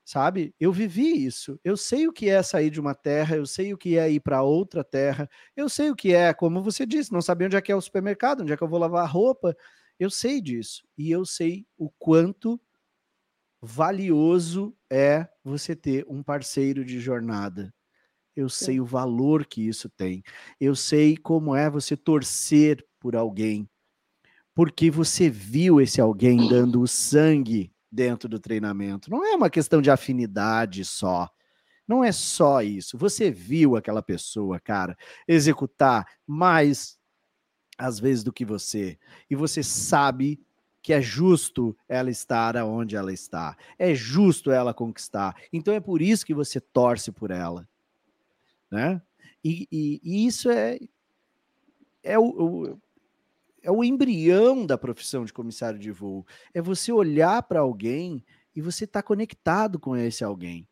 [0.03, 0.53] Sabe?
[0.60, 1.60] Eu vivi isso.
[1.64, 4.20] Eu sei o que é sair de uma terra, eu sei o que é ir
[4.20, 7.62] para outra terra, eu sei o que é, como você disse, não saber onde é
[7.62, 9.56] que é o supermercado, onde é que eu vou lavar a roupa.
[9.99, 10.84] Eu sei disso.
[10.98, 12.60] E eu sei o quanto
[13.62, 17.74] valioso é você ter um parceiro de jornada.
[18.36, 20.24] Eu sei o valor que isso tem.
[20.60, 23.70] Eu sei como é você torcer por alguém.
[24.61, 29.09] Porque você viu esse alguém dando o sangue dentro do treinamento.
[29.09, 31.27] Não é uma questão de afinidade só.
[31.88, 32.95] Não é só isso.
[32.95, 34.95] Você viu aquela pessoa, cara,
[35.27, 36.95] executar mais
[37.75, 38.99] às vezes do que você.
[39.27, 40.39] E você sabe
[40.79, 43.57] que é justo ela estar onde ela está.
[43.79, 45.35] É justo ela conquistar.
[45.51, 47.67] Então é por isso que você torce por ela.
[48.69, 49.01] Né?
[49.43, 50.77] E, e, e isso é,
[52.03, 52.81] é o, o,
[53.63, 56.25] é o embrião da profissão de comissário de voo.
[56.53, 58.23] É você olhar para alguém
[58.55, 60.67] e você estar tá conectado com esse alguém,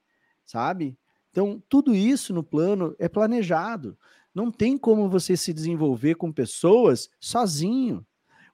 [0.46, 0.98] sabe?
[1.32, 3.98] Então, tudo isso no plano é planejado.
[4.34, 8.06] Não tem como você se desenvolver com pessoas sozinho.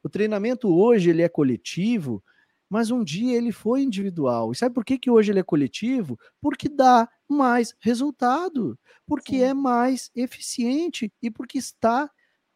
[0.03, 2.23] O treinamento hoje ele é coletivo,
[2.69, 4.51] mas um dia ele foi individual.
[4.51, 6.19] E sabe por que, que hoje ele é coletivo?
[6.41, 9.43] Porque dá mais resultado, porque Sim.
[9.43, 12.09] é mais eficiente e porque está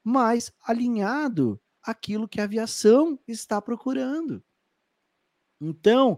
[0.03, 1.59] mais alinhado
[1.89, 4.43] aquilo que a aviação está procurando.
[5.59, 6.17] Então,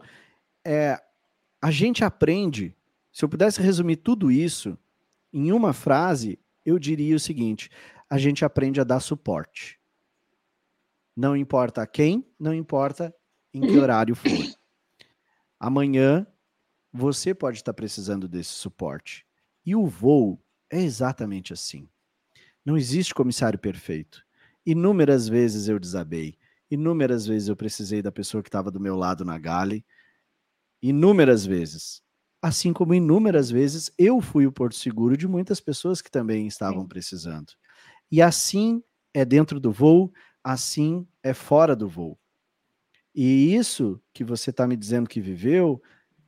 [0.63, 1.01] é,
[1.61, 2.75] a gente aprende.
[3.11, 4.77] Se eu pudesse resumir tudo isso
[5.33, 7.69] em uma frase, eu diria o seguinte:
[8.09, 9.79] a gente aprende a dar suporte.
[11.15, 13.13] Não importa quem, não importa
[13.53, 14.29] em que horário for.
[15.59, 16.25] Amanhã
[16.91, 19.25] você pode estar precisando desse suporte.
[19.65, 21.87] E o voo é exatamente assim.
[22.65, 24.25] Não existe comissário perfeito.
[24.65, 26.37] Inúmeras vezes eu desabei.
[26.69, 29.85] Inúmeras vezes eu precisei da pessoa que estava do meu lado na gale.
[30.81, 32.01] Inúmeras vezes.
[32.41, 36.81] Assim como inúmeras vezes eu fui o porto seguro de muitas pessoas que também estavam
[36.81, 36.87] Sim.
[36.87, 37.53] precisando.
[38.11, 38.83] E assim
[39.13, 40.11] é dentro do voo,
[40.43, 42.17] assim é fora do voo.
[43.13, 45.81] E isso que você está me dizendo que viveu,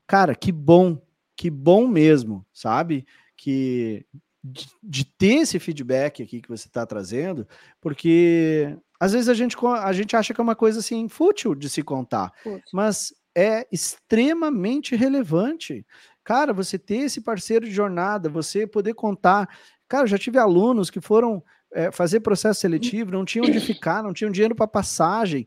[0.05, 1.01] cara, que bom,
[1.35, 3.05] que bom mesmo, sabe?
[3.37, 4.05] Que
[4.43, 7.47] de, de ter esse feedback aqui que você está trazendo,
[7.79, 11.69] porque às vezes a gente, a gente acha que é uma coisa assim fútil de
[11.69, 12.61] se contar, fútil.
[12.73, 15.85] mas é extremamente relevante.
[16.23, 19.49] Cara, você ter esse parceiro de jornada, você poder contar.
[19.87, 21.43] Cara, já tive alunos que foram
[21.73, 25.45] é, fazer processo seletivo, não tinham onde ficar, não tinham dinheiro para passagem.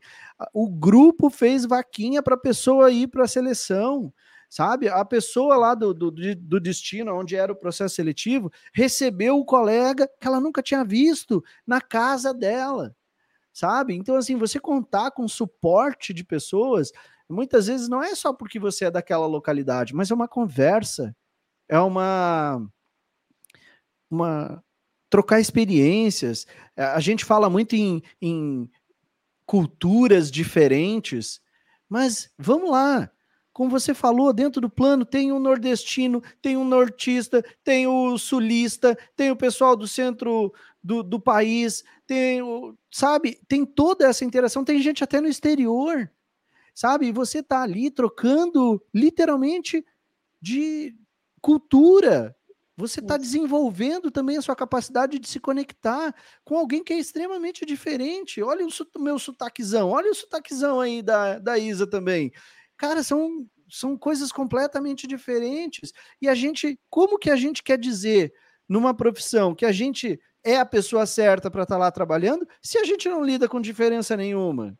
[0.53, 4.13] O grupo fez vaquinha para a pessoa ir para a seleção,
[4.49, 4.87] sabe?
[4.87, 10.09] A pessoa lá do, do, do, destino, onde era o processo seletivo, recebeu o colega
[10.19, 12.95] que ela nunca tinha visto na casa dela,
[13.53, 13.93] sabe?
[13.93, 16.91] Então, assim, você contar com suporte de pessoas,
[17.29, 21.15] muitas vezes não é só porque você é daquela localidade, mas é uma conversa,
[21.67, 22.65] é uma.
[24.09, 24.63] Uma,
[25.09, 26.47] trocar experiências.
[26.75, 28.69] É, a gente fala muito em, em
[29.45, 31.41] culturas diferentes,
[31.89, 33.11] mas vamos lá.
[33.57, 38.95] Como você falou, dentro do plano tem um nordestino, tem um nortista, tem o sulista,
[39.15, 40.53] tem o pessoal do centro
[40.83, 46.07] do, do país, tem o, sabe, tem toda essa interação, tem gente até no exterior,
[46.75, 47.07] sabe?
[47.07, 49.83] E você tá ali trocando literalmente
[50.39, 50.95] de
[51.41, 52.37] cultura,
[52.77, 56.13] você está desenvolvendo também a sua capacidade de se conectar
[56.45, 58.39] com alguém que é extremamente diferente.
[58.43, 62.31] Olha o meu sotaquezão, olha o sotaquezão aí da, da Isa também.
[62.77, 65.91] Cara, são, são coisas completamente diferentes.
[66.21, 68.33] E a gente, como que a gente quer dizer
[68.69, 72.77] numa profissão que a gente é a pessoa certa para estar tá lá trabalhando, se
[72.77, 74.77] a gente não lida com diferença nenhuma?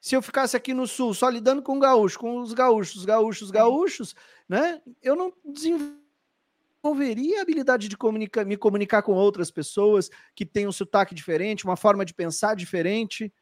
[0.00, 4.14] Se eu ficasse aqui no sul só lidando com gaúcho, com os gaúchos, gaúchos, gaúchos,
[4.48, 4.80] né?
[5.02, 10.72] Eu não desenvolveria a habilidade de comunica me comunicar com outras pessoas que têm um
[10.72, 13.32] sotaque diferente, uma forma de pensar diferente.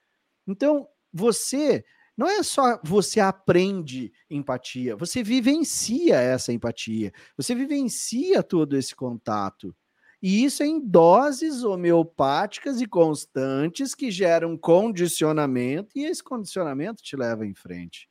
[0.47, 1.85] Então, você
[2.16, 9.74] não é só você aprende empatia, você vivencia essa empatia, você vivencia todo esse contato.
[10.23, 17.15] E isso é em doses homeopáticas e constantes que geram condicionamento, e esse condicionamento te
[17.15, 18.09] leva em frente.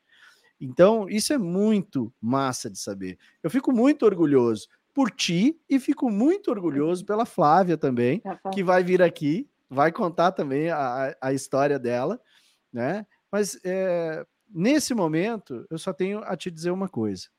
[0.61, 3.17] Então, isso é muito massa de saber.
[3.41, 8.21] Eu fico muito orgulhoso por ti e fico muito orgulhoso pela Flávia também,
[8.53, 12.21] que vai vir aqui, vai contar também a, a história dela,
[12.71, 13.05] né?
[13.33, 17.29] Mas é, nesse momento eu só tenho a te dizer uma coisa.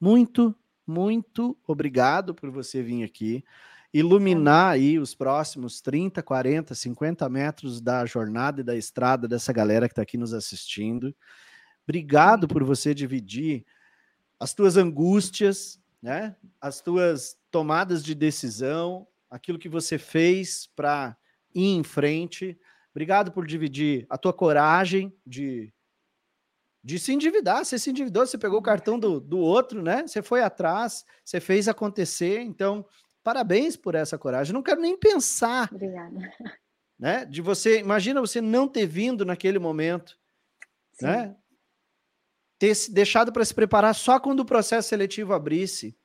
[0.00, 0.52] muito,
[0.84, 3.44] muito obrigado por você vir aqui
[3.92, 9.88] iluminar aí os próximos 30, 40, 50 metros da jornada e da estrada dessa galera
[9.88, 11.14] que está aqui nos assistindo.
[11.84, 13.64] Obrigado por você dividir
[14.38, 16.36] as tuas angústias, né?
[16.60, 21.16] As tuas tomadas de decisão, aquilo que você fez para
[21.54, 22.58] ir em frente.
[22.92, 25.72] Obrigado por dividir a tua coragem de
[26.82, 27.62] de se endividar.
[27.62, 30.06] Você se endividou, você pegou o cartão do, do outro, né?
[30.06, 32.40] Você foi atrás, você fez acontecer.
[32.40, 32.86] Então,
[33.22, 34.52] Parabéns por essa coragem.
[34.52, 35.68] Não quero nem pensar.
[35.72, 36.32] Obrigada.
[36.98, 37.24] Né?
[37.24, 40.18] De você, imagina você não ter vindo naquele momento,
[40.92, 41.06] Sim.
[41.06, 41.36] né?
[42.58, 45.96] Ter se deixado para se preparar só quando o processo seletivo abrisse,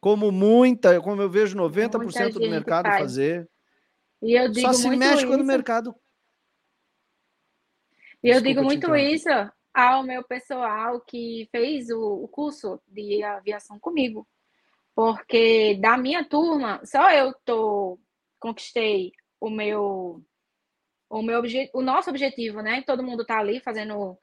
[0.00, 3.00] como muita, como eu vejo 90% do mercado faz.
[3.00, 3.48] fazer.
[4.22, 5.26] E eu digo só se mexe isso.
[5.26, 5.94] quando o mercado
[8.26, 9.28] E eu digo muito isso
[9.72, 14.26] ao meu pessoal que fez o, o curso de aviação comigo
[14.96, 18.00] porque da minha turma, só eu tô
[18.40, 20.24] conquistei o meu
[21.10, 21.42] o meu
[21.74, 22.82] o nosso objetivo, né?
[22.82, 24.18] Todo mundo tá ali fazendo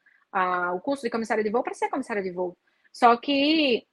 [0.74, 2.58] o curso de comissário de voo para ser comissário de voo.
[2.92, 3.86] Só que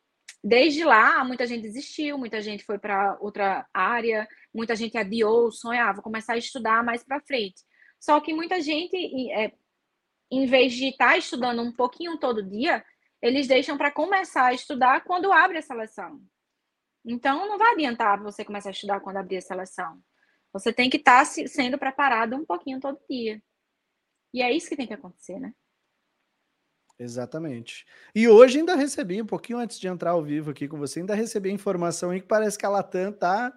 [0.43, 5.97] desde lá muita gente desistiu, muita gente foi para outra área, muita gente adiou, sonhava,
[5.97, 7.63] vou começar a estudar mais para frente.
[8.01, 8.97] Só que muita gente,
[9.33, 9.53] é,
[10.31, 12.85] em vez de estar tá estudando um pouquinho todo dia,
[13.21, 16.21] eles deixam para começar a estudar quando abre a seleção.
[17.05, 20.01] Então, não vai adiantar você começar a estudar quando abrir a seleção.
[20.53, 23.43] Você tem que estar tá sendo preparado um pouquinho todo dia.
[24.33, 25.53] E é isso que tem que acontecer, né?
[26.99, 27.87] Exatamente.
[28.15, 31.15] E hoje ainda recebi, um pouquinho antes de entrar ao vivo aqui com você, ainda
[31.15, 33.57] recebi informação aí que parece que a Latam está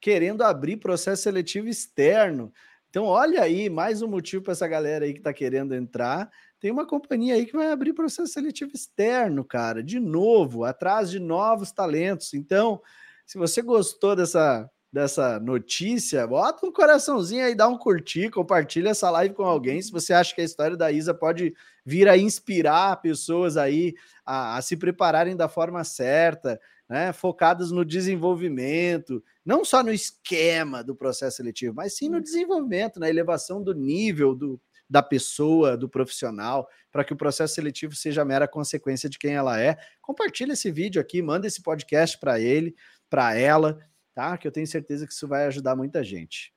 [0.00, 2.52] querendo abrir processo seletivo externo.
[2.94, 6.30] Então, olha aí, mais um motivo para essa galera aí que está querendo entrar
[6.60, 11.18] tem uma companhia aí que vai abrir processo seletivo externo, cara, de novo, atrás de
[11.18, 12.34] novos talentos.
[12.34, 12.80] Então,
[13.26, 19.10] se você gostou dessa, dessa notícia, bota um coraçãozinho aí, dá um curtir, compartilha essa
[19.10, 19.82] live com alguém.
[19.82, 21.52] Se você acha que a história da Isa pode
[21.84, 27.84] vir a inspirar pessoas aí a, a se prepararem da forma certa, né, focadas no
[27.84, 33.74] desenvolvimento, não só no esquema do processo seletivo, mas sim no desenvolvimento, na elevação do
[33.74, 39.18] nível do, da pessoa, do profissional, para que o processo seletivo seja mera consequência de
[39.18, 39.76] quem ela é.
[40.00, 42.74] Compartilha esse vídeo aqui, manda esse podcast para ele,
[43.08, 43.78] para ela,
[44.14, 44.36] tá?
[44.36, 46.52] Que eu tenho certeza que isso vai ajudar muita gente.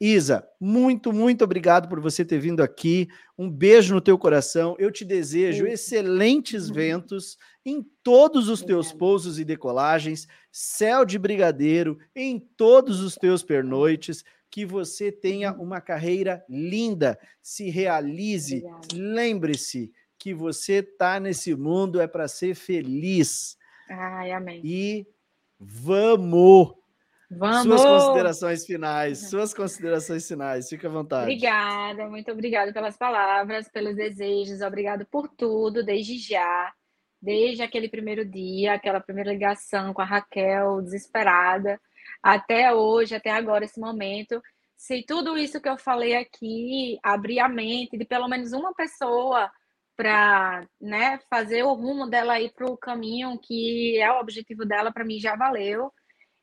[0.00, 3.08] Isa, muito, muito obrigado por você ter vindo aqui.
[3.36, 4.76] Um beijo no teu coração.
[4.78, 7.36] Eu te desejo excelentes ventos
[7.68, 14.24] em todos os teus pousos e decolagens, céu de brigadeiro em todos os teus pernoites
[14.50, 15.64] que você tenha uhum.
[15.64, 18.64] uma carreira linda, se realize.
[18.92, 23.56] Lembre-se que você está nesse mundo é para ser feliz.
[23.88, 24.60] Ai, amém.
[24.64, 25.06] E
[25.58, 26.74] vamos!
[27.30, 27.62] Vamos!
[27.64, 29.28] Suas considerações finais, uhum.
[29.28, 31.24] suas considerações finais, fique à vontade.
[31.24, 36.72] Obrigada, muito obrigada pelas palavras, pelos desejos, obrigado por tudo, desde já,
[37.20, 41.80] desde aquele primeiro dia, aquela primeira ligação com a Raquel, desesperada,
[42.22, 44.42] até hoje, até agora, esse momento.
[44.76, 49.50] Se tudo isso que eu falei aqui abrir a mente de pelo menos uma pessoa
[49.96, 54.92] para né, fazer o rumo dela ir para o caminho que é o objetivo dela,
[54.92, 55.92] para mim já valeu.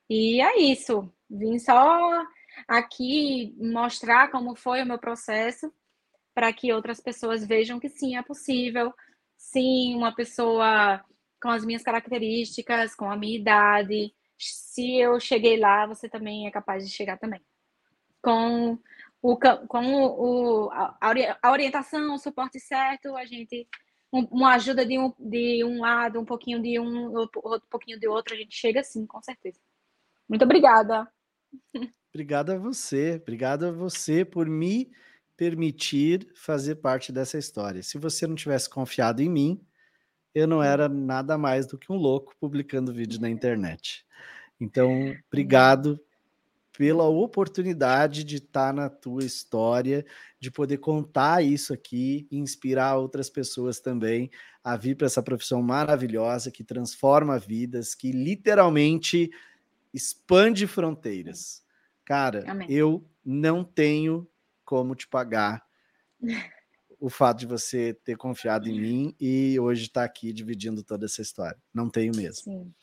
[0.09, 1.09] E é isso.
[1.29, 2.25] Vim só
[2.67, 5.73] aqui mostrar como foi o meu processo
[6.33, 8.93] para que outras pessoas vejam que sim, é possível.
[9.37, 11.03] Sim, uma pessoa
[11.41, 16.51] com as minhas características, com a minha idade, se eu cheguei lá, você também é
[16.51, 17.41] capaz de chegar também.
[18.21, 18.77] Com,
[19.21, 19.37] o,
[19.67, 23.67] com o, a orientação, o suporte certo, a gente
[24.11, 28.33] uma ajuda de um, de um lado, um pouquinho de um, outro pouquinho de outro,
[28.33, 29.59] a gente chega sim, com certeza.
[30.27, 31.07] Muito obrigada.
[32.13, 34.89] Obrigado a você, obrigado a você por me
[35.37, 37.83] permitir fazer parte dessa história.
[37.83, 39.61] Se você não tivesse confiado em mim,
[40.33, 44.05] eu não era nada mais do que um louco publicando vídeo na internet.
[44.59, 45.99] Então, obrigado
[46.77, 50.05] pela oportunidade de estar na tua história,
[50.39, 54.29] de poder contar isso aqui inspirar outras pessoas também
[54.61, 59.31] a vir para essa profissão maravilhosa que transforma vidas, que literalmente
[59.93, 61.63] expande fronteiras.
[62.03, 62.67] Cara, Amém.
[62.69, 64.27] eu não tenho
[64.65, 65.63] como te pagar
[66.99, 71.21] o fato de você ter confiado em mim e hoje estar aqui dividindo toda essa
[71.21, 71.57] história.
[71.73, 72.43] Não tenho mesmo.
[72.43, 72.73] Sim.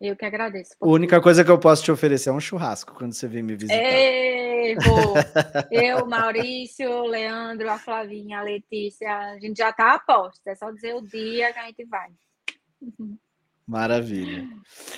[0.00, 0.74] Eu que agradeço.
[0.80, 3.54] A única coisa que eu posso te oferecer é um churrasco quando você vem me
[3.54, 3.80] visitar.
[3.80, 5.14] Ei, vou.
[5.70, 10.46] eu, Maurício, Leandro, a Flavinha, a Letícia, a gente já tá a posto.
[10.46, 12.08] É só dizer o dia que a gente vai.
[13.66, 14.48] Maravilha.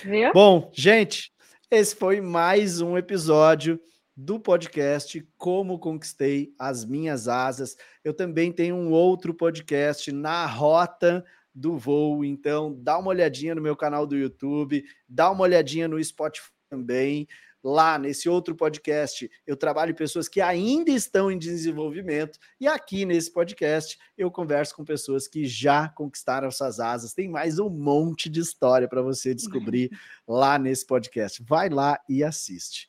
[0.03, 0.33] Viu?
[0.33, 1.33] Bom, gente,
[1.71, 3.79] esse foi mais um episódio
[4.21, 7.77] do podcast Como Conquistei as Minhas Asas.
[8.03, 11.25] Eu também tenho um outro podcast na rota
[11.55, 16.03] do voo, então dá uma olhadinha no meu canal do YouTube, dá uma olhadinha no
[16.03, 17.29] Spotify também.
[17.63, 23.33] Lá nesse outro podcast, eu trabalho pessoas que ainda estão em desenvolvimento, e aqui nesse
[23.33, 27.15] podcast eu converso com pessoas que já conquistaram suas asas.
[27.15, 29.91] Tem mais um monte de história para você descobrir
[30.27, 31.41] lá nesse podcast.
[31.45, 32.89] Vai lá e assiste.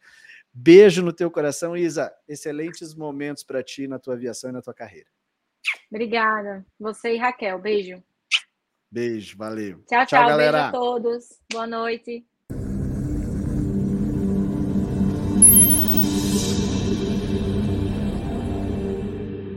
[0.62, 2.14] Beijo no teu coração, Isa.
[2.28, 5.08] Excelentes momentos para ti na tua aviação e na tua carreira.
[5.90, 6.66] Obrigada.
[6.78, 7.58] Você e Raquel.
[7.60, 8.04] Beijo.
[8.92, 9.82] Beijo, valeu.
[9.88, 10.28] Tchau, tchau.
[10.28, 11.42] tchau beijo a todos.
[11.50, 12.28] Boa noite.